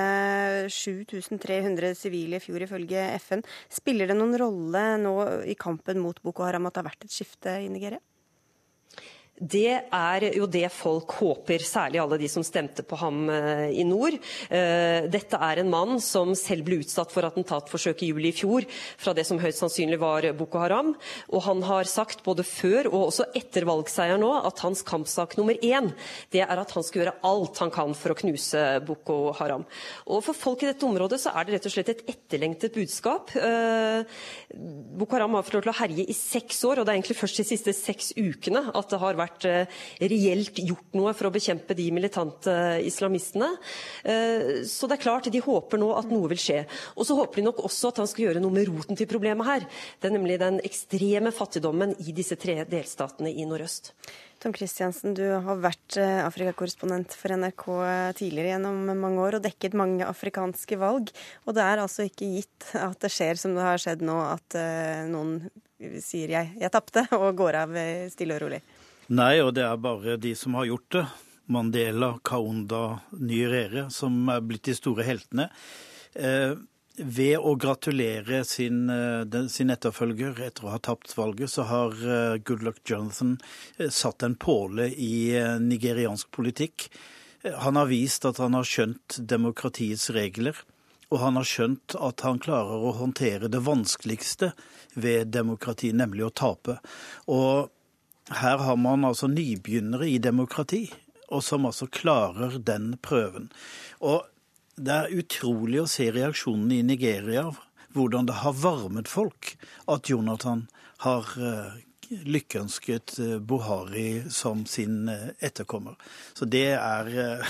[0.72, 3.46] 7300 sivile i fjor, ifølge FN.
[3.72, 5.16] Spiller det noen rolle nå
[5.46, 8.02] i kampen mot Boko Haram at det har vært et skifte i Nigeria?
[9.36, 13.84] Det er jo det folk håper, særlig alle de som stemte på ham eh, i
[13.84, 14.16] nord.
[14.48, 18.64] Eh, dette er en mann som selv ble utsatt for attentatforsøk i juli i fjor
[18.72, 20.94] fra det som høyst sannsynlig var Boko Haram.
[21.36, 25.60] Og han har sagt både før og også etter valgseier nå at hans kampsak nummer
[25.60, 25.92] én
[26.32, 29.68] det er at han skal gjøre alt han kan for å knuse Boko Haram.
[30.08, 33.36] Og for folk i dette området så er det rett og slett et etterlengtet budskap.
[33.36, 34.08] Eh,
[34.96, 37.20] Boko Haram har fått lov til å herje i seks år, og det er egentlig
[37.20, 41.30] først de siste seks ukene at det har vært vært eh, reelt gjort noe for
[41.30, 42.54] å bekjempe de militante
[42.86, 43.52] islamistene.
[44.04, 46.62] Eh, så det er klart, de håper nå at noe vil skje.
[46.96, 49.50] Og så håper de nok også at han skal gjøre noe med roten til problemet
[49.50, 49.66] her.
[50.00, 53.94] Det er nemlig den ekstreme fattigdommen i disse tre delstatene i nordøst.
[54.44, 57.66] Tom Kristiansen, du har vært eh, Afrikakorrespondent for NRK
[58.20, 61.12] tidligere gjennom mange år og dekket mange afrikanske valg.
[61.48, 64.60] Og det er altså ikke gitt at det skjer som det har skjedd nå, at
[65.10, 65.40] noen
[66.04, 67.80] sier jeg, jeg tapte, og går av
[68.14, 68.62] stille og rolig.
[69.14, 71.06] Nei, og det er bare de som har gjort det.
[71.46, 75.52] Mandela, Kaunda, Nyerere, som er blitt de store heltene.
[76.18, 76.56] Eh,
[76.98, 82.38] ved å gratulere sin, eh, sin, etterfølger etter å ha tapt valget, så har eh,
[82.38, 83.38] Goodluck Jonathan
[83.78, 86.90] eh, satt en påle i nigeriansk politikk.
[87.62, 90.56] Han har vist at han har skjønt demokratiets regler,
[91.12, 94.54] og han har skjønt at han klarer å håndtere det vanskeligste
[94.96, 96.80] ved demokrati, nemlig å tape.
[97.28, 97.70] Og
[98.34, 100.88] her har man altså nybegynnere i demokrati,
[101.30, 103.52] og som altså klarer den prøven.
[104.02, 104.26] Og
[104.76, 107.48] det er utrolig å se reaksjonene i Nigeria,
[107.96, 109.54] hvordan det har varmet folk
[109.92, 110.66] at Jonathan
[111.06, 111.30] har
[112.10, 115.96] lykkeønsket eh, Buhari som sin eh, etterkommer.
[116.34, 117.10] Så det er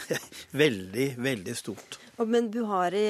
[0.64, 2.00] veldig, veldig stort.
[2.18, 3.04] Men Buhari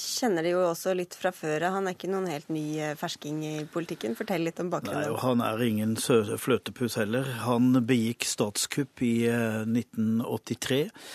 [0.00, 3.42] kjenner det jo også litt fra før Han er ikke noen helt ny eh, fersking
[3.44, 4.16] i politikken.
[4.18, 5.10] Fortell litt om bakgrunnen.
[5.12, 7.28] Nei, Han er ingen fløtepus heller.
[7.44, 10.80] Han begikk statskupp i 1983.
[10.86, 11.08] Eh,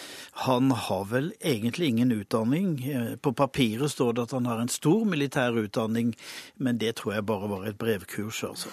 [0.46, 2.74] han har vel egentlig ingen utdanning.
[2.86, 6.14] Eh, på papiret står det at han har en stor militær utdanning,
[6.58, 8.70] men det tror jeg bare var et brevkurs, altså.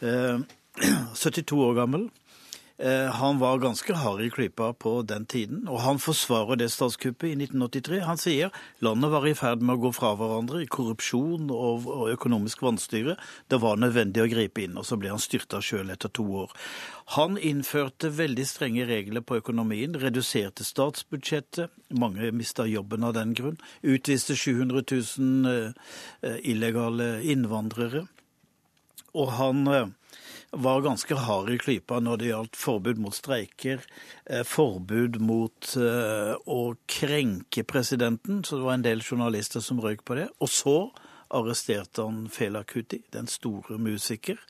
[1.14, 2.10] 72 år gammel.
[2.82, 7.28] Eh, han var ganske hard i klypa på den tiden, og han forsvarer det statskuppet
[7.28, 7.98] i 1983.
[8.08, 12.64] Han sier landet var i ferd med å gå fra hverandre i korrupsjon og, økonomisk
[12.64, 13.18] vanstyre.
[13.52, 16.56] Det var nødvendig å gripe inn, og så ble han styrta sjøl etter to år.
[17.18, 23.60] Han innførte veldig strenge regler på økonomien, reduserte statsbudsjettet, mange mista jobben av den grunn,
[23.84, 28.06] utviste 700 000 eh, illegale innvandrere.
[29.12, 29.88] Og han eh,
[30.50, 33.84] var ganske hard i klypa når det gjaldt forbud mot streiker,
[34.26, 40.02] eh, forbud mot eh, å krenke presidenten, så det var en del journalister som røyk
[40.04, 40.26] på det.
[40.42, 40.76] Og så
[41.30, 44.40] arresterte han Fela Kuti, den store musiker,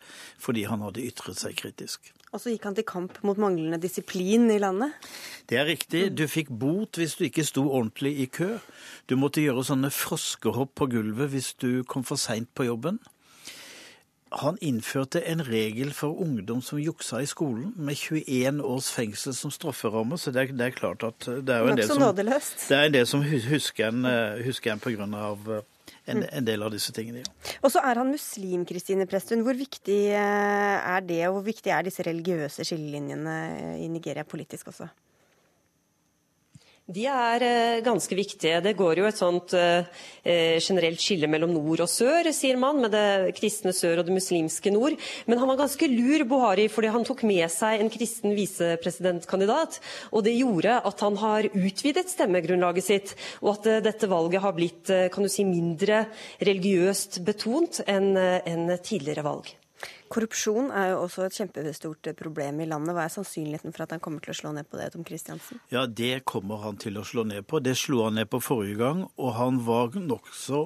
[0.40, 2.14] fordi han hadde ytret seg kritisk.
[2.30, 4.94] Og så gikk han til kamp mot manglende disiplin i landet?
[5.50, 6.04] Det er riktig.
[6.14, 8.52] Du fikk bot hvis du ikke sto ordentlig i kø.
[9.10, 13.00] Du måtte gjøre sånne froskehopp på gulvet hvis du kom for seint på jobben.
[14.32, 19.50] Han innførte en regel for ungdom som juksa i skolen, med 21 års fengsel som
[19.50, 20.18] strafferamme.
[20.18, 22.86] Så det er, det er klart at det er jo en del som, det er
[22.86, 25.62] en del som husker en, eh, husker en pga.
[26.10, 27.20] En, en, del av disse tingene.
[27.20, 27.58] Ja.
[27.62, 29.44] Og så er han muslim, Kristine Presttun.
[29.46, 33.36] Hvor viktig eh, er det, og hvor viktig er disse religiøse skillelinjene
[33.78, 34.88] i Nigeria politisk også?
[36.90, 38.58] De er eh, ganske viktige.
[38.64, 39.86] Det går jo et sånt eh,
[40.26, 44.16] eh, generelt skille mellom nord og sør, sier man, med det kristne sør og det
[44.16, 44.96] muslimske nord.
[45.30, 49.78] Men han var ganske lur, Buhari, fordi han tok med seg en kristen visepresidentkandidat.
[50.10, 53.14] Og det gjorde at han har utvidet stemmegrunnlaget sitt,
[53.44, 56.04] og at dette valget har blitt kan du si, mindre
[56.42, 59.54] religiøst betont enn en tidligere valg.
[60.10, 62.96] Korrupsjon er jo også et kjempestort problem i landet.
[62.96, 65.60] Hva er sannsynligheten for at han kommer til å slå ned på det, Tom Kristiansen?
[65.70, 67.62] Ja, det kommer han til å slå ned på.
[67.62, 70.64] Det slo han ned på forrige gang, og han var nokså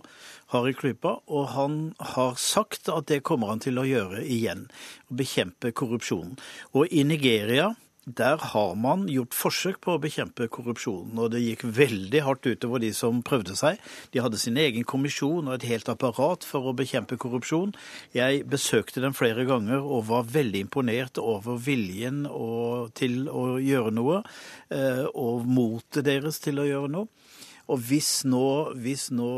[0.54, 1.18] hard i klypa.
[1.28, 1.78] Og han
[2.14, 4.66] har sagt at det kommer han til å gjøre igjen.
[5.12, 6.38] Bekjempe korrupsjonen.
[6.72, 7.74] Og i Nigeria
[8.04, 12.82] der har man gjort forsøk på å bekjempe korrupsjonen, og det gikk veldig hardt utover
[12.82, 13.80] de som prøvde seg.
[14.12, 17.72] De hadde sin egen kommisjon og et helt apparat for å bekjempe korrupsjon.
[18.16, 22.24] Jeg besøkte dem flere ganger og var veldig imponert over viljen
[22.98, 24.22] til å gjøre noe,
[24.70, 27.23] eh, og motet deres til å gjøre noe.
[27.72, 29.28] Og hvis nå, hvis nå,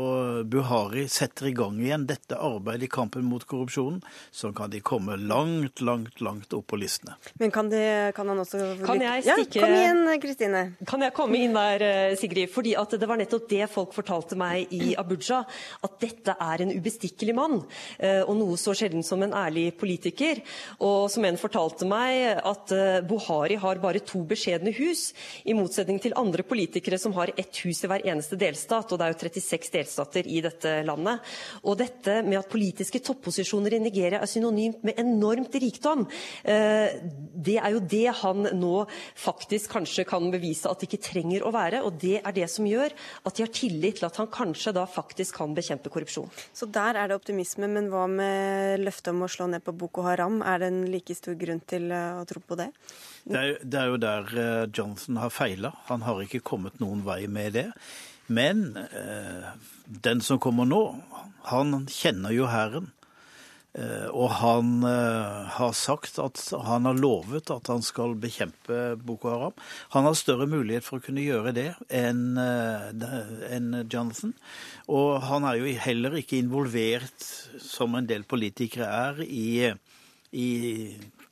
[0.51, 4.01] Buhari setter i gang igjen dette arbeidet i kampen mot korrupsjonen,
[4.35, 7.15] så kan de komme langt, langt, langt opp på listene.
[7.39, 7.79] Men kan, de,
[8.15, 10.63] kan han også Kan jeg stikke ja, Kom igjen, Kristine.
[10.89, 12.51] Kan jeg komme inn der, eh, Sigrid?
[12.51, 15.39] Fordi at det var nettopp det folk fortalte meg i Abuja.
[15.87, 17.61] At dette er en ubestikkelig mann.
[17.95, 20.43] Eh, og noe så sjelden som en ærlig politiker.
[20.83, 25.13] Og som en fortalte meg, at eh, Buhari har bare to beskjedne hus,
[25.47, 28.99] i motsetning til andre politikere som har ett hus i hver eneste eneste delstat, og
[28.99, 31.23] det er jo 36 delstater i dette landet.
[31.63, 36.05] Og dette med at politiske topposisjoner i Nigeria er synonymt med enormt rikdom,
[36.43, 36.97] eh,
[37.47, 41.53] det er jo det han nå faktisk kanskje kan bevise at det ikke trenger å
[41.55, 41.83] være.
[41.85, 42.93] Og det er det som gjør
[43.23, 46.31] at de har tillit til at han kanskje da faktisk kan bekjempe korrupsjon.
[46.53, 50.05] Så der er det optimisme, men hva med løftet om å slå ned på Boko
[50.07, 50.41] Haram?
[50.41, 52.71] Er det en like stor grunn til eh, å tro på det?
[53.27, 55.73] Det er, det er jo der eh, Johnson har feila.
[55.89, 57.69] Han har ikke kommet noen vei med det.
[58.27, 59.49] Men eh,
[59.87, 60.83] den som kommer nå,
[61.51, 62.91] han kjenner jo Hæren.
[63.77, 69.29] Eh, og han eh, har sagt at han har lovet at han skal bekjempe Boko
[69.29, 69.57] Haram.
[69.93, 72.87] Han har større mulighet for å kunne gjøre det enn eh,
[73.53, 74.33] en Jonathan.
[74.89, 77.27] Og han er jo heller ikke involvert,
[77.61, 79.69] som en del politikere er, i,
[80.33, 80.49] i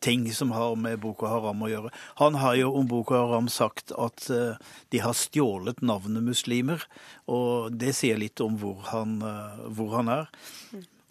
[0.03, 1.91] ting som har med Boko Haram å gjøre.
[2.21, 4.59] Han har jo om Boko Haram sagt at uh,
[4.93, 6.83] de har stjålet navnet muslimer,
[7.31, 10.29] og det sier litt om hvor han, uh, hvor han er.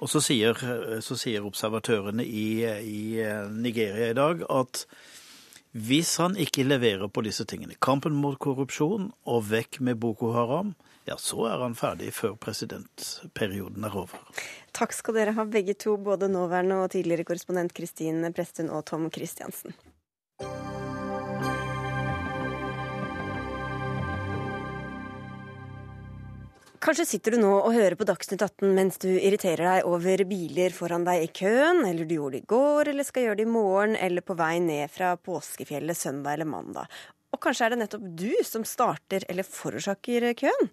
[0.03, 0.59] Og så sier,
[1.07, 3.03] så sier observatørene i, i,
[3.55, 4.82] Nigeria i dag at
[5.74, 10.74] hvis han ikke leverer på disse tingene, kampen mot korrupsjon og vekk med Boko Haram,
[11.05, 14.21] ja, så er han ferdig før presidentperioden er over.
[14.77, 19.11] Takk skal dere ha begge to, både nåværende og tidligere korrespondent Kristin Prestun og Tom
[19.13, 19.77] Christiansen.
[26.85, 30.75] Kanskje sitter du nå og hører på Dagsnytt 18 mens du irriterer deg over biler
[30.77, 33.53] foran deg i køen, eller du gjorde det i går, eller skal gjøre det i
[33.55, 36.93] morgen, eller på vei ned fra påskefjellet søndag eller mandag.
[37.35, 40.68] Og kanskje er det nettopp du som starter eller forårsaker køen?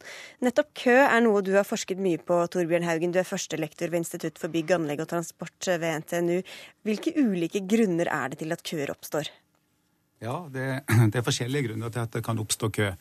[0.46, 3.14] Nettopp kø er noe du har forsket mye på, Torbjørn Haugen.
[3.14, 6.42] Du er førstelektor ved Institutt for bygg, anlegg og transport ved NTNU.
[6.86, 9.32] Hvilke ulike grunner er det til at køer oppstår?
[10.22, 10.68] Ja, det,
[11.12, 12.92] det er forskjellige grunner til at det kan oppstå kø.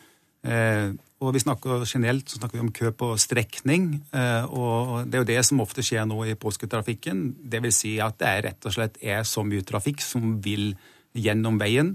[0.40, 5.18] Eh, og vi snakker Generelt så snakker vi om kø på strekning, eh, og det
[5.18, 7.26] er jo det som ofte skjer nå i påsketrafikken.
[7.52, 10.72] Vil si at det er rett og slett er så mye trafikk som vil
[11.12, 11.92] gjennom veien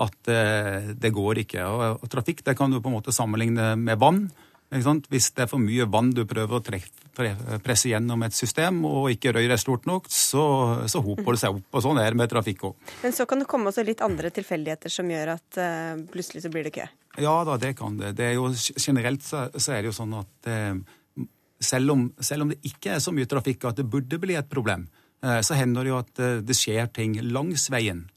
[0.00, 1.66] at eh, det går ikke.
[1.68, 4.26] Og, trafikk det kan du på en måte sammenligne med vann.
[4.74, 9.30] Hvis det er for mye vann du prøver å presse gjennom et system, og ikke
[9.36, 10.42] røret er stort nok, så,
[10.90, 11.68] så, hoper det seg opp.
[11.70, 12.90] Og sånn er det med trafikk òg.
[13.04, 16.50] Men så kan det komme også litt andre tilfeldigheter som gjør at uh, plutselig så
[16.50, 16.88] blir det kø?
[17.22, 18.16] Ja da, det kan det.
[18.18, 18.48] det er jo,
[18.82, 21.28] generelt så, så, er det jo sånn at uh,
[21.62, 24.50] selv, om, selv, om, det ikke er så mye trafikk at det burde bli et
[24.50, 24.88] problem,
[25.22, 28.08] uh, så hender det jo at det skjer ting langs veien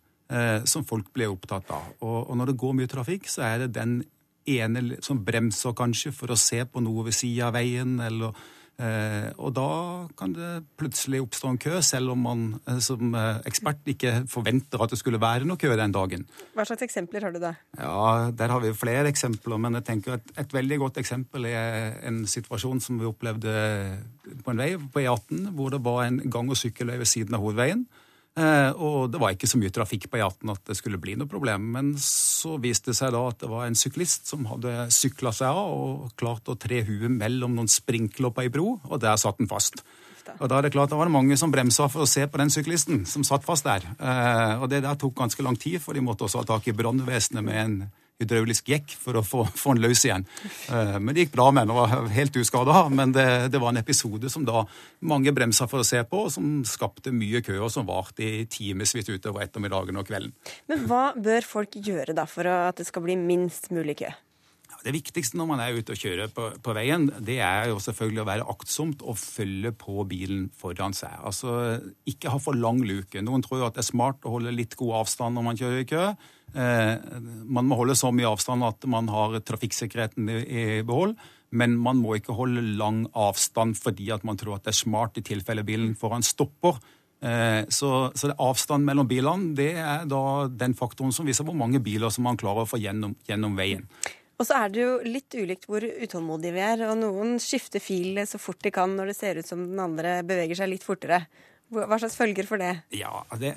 [0.68, 1.86] som folk blir opptatt av.
[2.04, 4.02] Og, når det går mye trafikk, så er det den
[4.48, 8.36] ene som bremser kanskje for å se på noe ved sida av veien, eller
[8.78, 9.70] Eh, og da
[10.20, 14.84] kan det plutselig oppstå en kø, selv om man eh, som eh, ekspert ikke forventer
[14.84, 16.28] at det skulle være noe kø den dagen.
[16.54, 17.56] Hva slags eksempler har du da?
[17.80, 21.98] Ja, Der har vi flere eksempler, men jeg tenker at et veldig godt eksempel er
[22.06, 23.56] en situasjon som vi opplevde
[24.46, 27.42] på en vei på E18, hvor det var en gang- og sykkelvei ved siden av
[27.42, 27.88] hovedveien.
[28.38, 31.30] Eh, og det var ikke så mye trafikk på E18 at det skulle bli noe
[31.30, 31.72] problem.
[31.74, 35.50] Men så viste det seg da at det var en syklist som hadde sykla seg
[35.50, 39.42] av og klart å tre huet mellom noen sprinkler på ei bro, og der satt
[39.42, 39.82] den fast.
[40.38, 42.40] Og da er det klart det var det mange som bremsa for å se på
[42.42, 43.86] den syklisten som satt fast der.
[43.98, 46.76] Eh, og det der tok ganske lang tid, for de måtte også ha tak i
[46.78, 47.80] brannvesenet med en
[48.22, 50.26] hydraulisk jekk for å få, få den løs igjen.
[50.74, 52.84] Eh, men det gikk bra med den, var helt uskada.
[52.90, 54.64] Men det, det, var en episode som da
[55.08, 58.46] mange bremsa for å se på, og som skapte mye kø, og som varte i
[58.50, 60.34] timevis utover ettermiddagen og kvelden.
[60.72, 64.14] Men hva bør folk gjøre da for at det skal bli minst mulig kø?
[64.88, 68.22] Det viktigste når man er ute og kjører på, på, veien, det er jo selvfølgelig
[68.24, 71.12] å være aktsomt og følge på bilen foran seg.
[71.28, 73.20] Altså ikke ha for lang luke.
[73.20, 75.84] Noen tror jo at det er smart å holde litt god avstand når man kjører
[75.84, 76.06] i kø.
[76.56, 76.94] Eh,
[77.52, 81.18] man må holde så mye avstand at man har trafikksikkerheten i behold.
[81.52, 85.20] Men man må ikke holde lang avstand fordi at man tror at det er smart
[85.20, 86.80] i tilfelle bilen foran stopper.
[87.20, 91.82] Eh, så, så avstand mellom bilene det er da den faktoren som viser hvor mange
[91.84, 93.84] biler som man klarer å få gjennom, gjennom veien.
[94.38, 96.84] Og så er det jo litt ulikt hvor utålmodige vi er.
[96.92, 100.20] Og noen skifter fil så fort de kan når det ser ut som den andre
[100.28, 101.24] beveger seg litt fortere.
[101.68, 102.70] Hva slags følger for det?
[102.96, 103.56] Ja, Det,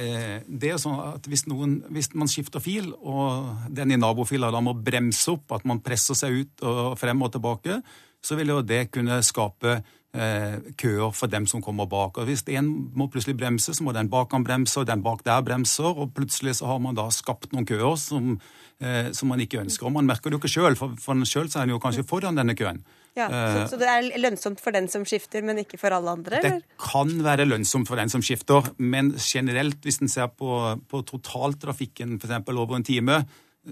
[0.00, 4.50] eh, det er sånn at hvis, noen, hvis, man skifter fil, og den i nabofila
[4.54, 7.82] da må bremse opp, at man presser seg ut og frem og tilbake,
[8.24, 9.82] så vil jo det kunne skape
[10.12, 12.18] køer for dem som kommer bak.
[12.20, 15.24] Og Hvis en må plutselig bremse, så må den bak han bremse, og den bak
[15.24, 18.34] der bremser, og plutselig så har man da skapt noen køer som,
[18.80, 19.86] eh, som man ikke ønsker.
[19.88, 22.36] Og man merker det jo ikke sjøl, for, for sjøl er en jo kanskje foran
[22.36, 22.82] denne køen.
[23.16, 26.12] Ja, så, eh, så, det er lønnsomt for den som skifter, men ikke for alle
[26.16, 26.38] andre?
[26.38, 26.60] Eller?
[26.60, 31.02] Det kan være lønnsomt for den som skifter, men generelt, hvis en ser på, på
[31.08, 32.52] totaltrafikken f.eks.
[32.52, 33.24] over en time,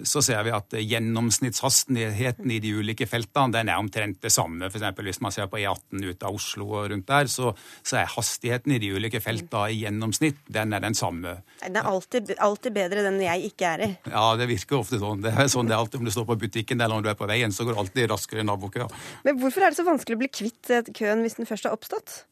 [0.07, 4.70] så ser vi at gjennomsnittshastigheten i de ulike feltene den er omtrent det samme.
[4.70, 7.51] For hvis man ser på E18 ut av Oslo og rundt der, så,
[7.82, 11.41] så, er hastigheten i de ulike feltene i gjennomsnitt den er den samme.
[11.64, 13.91] Den er alltid, alltid bedre den jeg ikke er i.
[14.12, 15.26] Ja, det virker ofte sånn.
[15.26, 17.18] Det er sånn det er alltid om du står på butikken eller om du er
[17.18, 18.88] på veien, så går det alltid raskere enn nabokøa.
[19.26, 22.22] Men hvorfor er det så vanskelig å bli kvitt køen hvis den først har oppstått?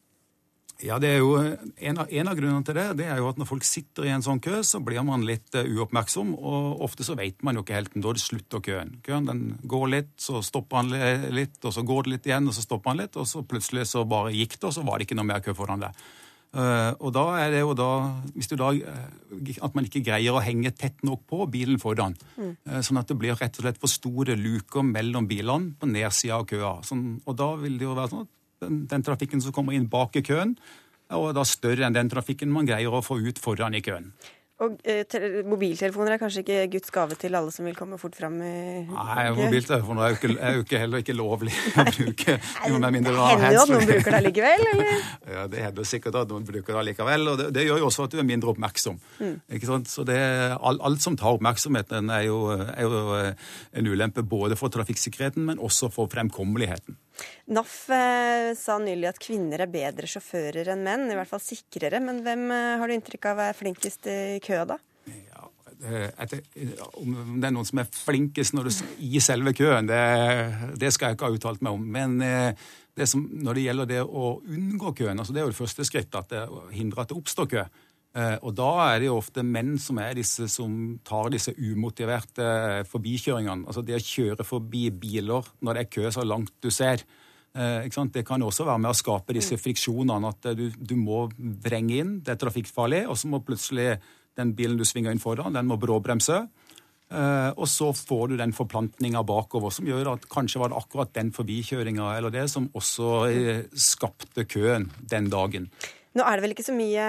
[0.78, 3.38] Ja, det er jo en av, en av, grunnene til det det er jo at
[3.40, 7.06] når folk sitter i en sånn kø, så blir man litt uh, uoppmerksom, og ofte
[7.06, 8.94] så vet man jo ikke helt når det slutter køen.
[9.06, 12.54] Køen den går litt, så stopper han litt, og så går det litt igjen, og
[12.54, 15.08] så stopper han litt, og så plutselig så bare gikk det, og så var det
[15.08, 15.98] ikke noe mer kø foran deg.
[16.48, 17.88] Uh, og da er det jo da
[18.32, 22.14] Hvis du da At man ikke greier å henge tett nok på bilen foran.
[22.38, 22.54] Mm.
[22.64, 26.38] Uh, sånn at det blir rett og slett for store luker mellom bilene på nedsida
[26.38, 26.78] av køa.
[26.88, 28.32] Sånn, og da vil det jo være sånn at
[28.64, 30.56] den, den trafikken som kommer inn bak i køen,
[31.16, 34.12] og da større enn den trafikken man greier å få ut foran i køen.
[34.59, 35.04] Og eh,
[35.46, 38.40] Mobiltelefoner er kanskje ikke Guds gave til alle som vil komme fort fram?
[38.42, 42.34] i Nei, mobiltelefoner er jo, ikke, er jo ikke, heller ikke lovlig å bruke.
[42.66, 44.66] Mindre det hender jo at noen bruker det likevel?
[44.72, 44.90] eller?
[45.30, 48.09] Ja, Det hender sikkert at noen bruker det likevel, og det, det, gjør jo også
[48.09, 48.98] at du er mindre oppmerksom.
[49.22, 49.36] Mm.
[49.61, 49.92] Ikke sant?
[49.94, 50.18] Så det,
[50.59, 55.46] alt, alt som tar oppmerksomheten, er jo, er jo eh, en ulempe både for trafikksikkerheten,
[55.52, 56.98] men også for fremkommeligheten.
[57.54, 62.00] NAF eh, sa nylig at kvinner er bedre sjåfører enn menn, i hvert fall sikrere.
[62.04, 64.78] Men hvem eh, har du inntrykk av er flinkest i køa, da?
[65.78, 66.40] Etter,
[66.98, 70.00] om det er noen som er flinkest når du, i selve køen, det,
[70.80, 71.84] det, skal jeg ikke ha uttalt meg om.
[71.94, 72.66] Men eh,
[72.98, 75.86] det som, når det gjelder det å unngå køen, altså det er jo det første
[75.86, 77.66] skrittet, at det hindrer at det oppstår kø.
[78.18, 80.72] Og da er det jo ofte menn som er disse som
[81.06, 83.68] tar disse umotiverte forbikjøringene.
[83.68, 87.04] Altså det å kjøre forbi biler når det er kø så langt du ser.
[87.54, 90.32] Det kan også være med å skape disse friksjonene.
[90.34, 93.92] At du, du må vrenge inn, det er trafikkfarlig, og så må plutselig
[94.38, 96.42] den bilen du svinger inn foran, den må bråbremse.
[97.08, 101.30] Og så får du den forplantninga bakover som gjør at kanskje var det akkurat den
[101.32, 103.30] forbikjøringa eller det som også
[103.72, 105.70] skapte køen den dagen.
[106.18, 107.02] Nå er det vel ikke så mye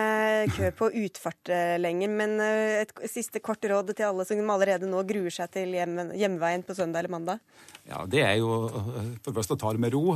[0.54, 4.90] kø på utfart eh, lenger, men eh, et siste kort råd til alle som allerede
[4.90, 7.42] nå gruer seg til hjem, hjemveien på søndag eller mandag?
[7.90, 10.14] Ja, Det er jo for det første å ta det med ro.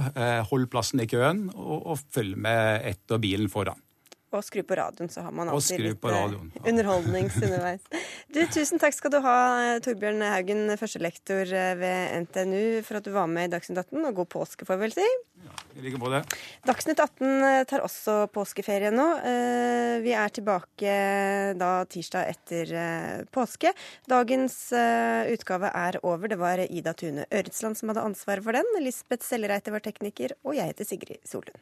[0.52, 3.82] Hold plassen i køen, og, og følg med etter bilen foran.
[4.34, 7.84] Og skru på radioen, så har man alltid litt på eh, underholdnings underveis.
[8.34, 9.38] Du, tusen takk skal du ha,
[9.86, 14.24] Torbjørn Haugen, førstelektor eh, ved NTNU, for at du var med i Dagsnytt 18, og
[14.24, 15.08] god påske, får vi vel si.
[15.76, 16.22] I like det.
[16.68, 19.08] Dagsnytt 18 tar også påskeferie nå.
[19.26, 20.94] Eh, Vi er tilbake
[21.60, 23.74] da tirsdag etter eh, påske.
[24.10, 26.32] Dagens eh, utgave er over.
[26.32, 28.70] Det var Ida Tune Øretsland som hadde ansvaret for den.
[28.84, 31.62] Lisbeth Sellereite var tekniker, og jeg heter Sigrid Solund.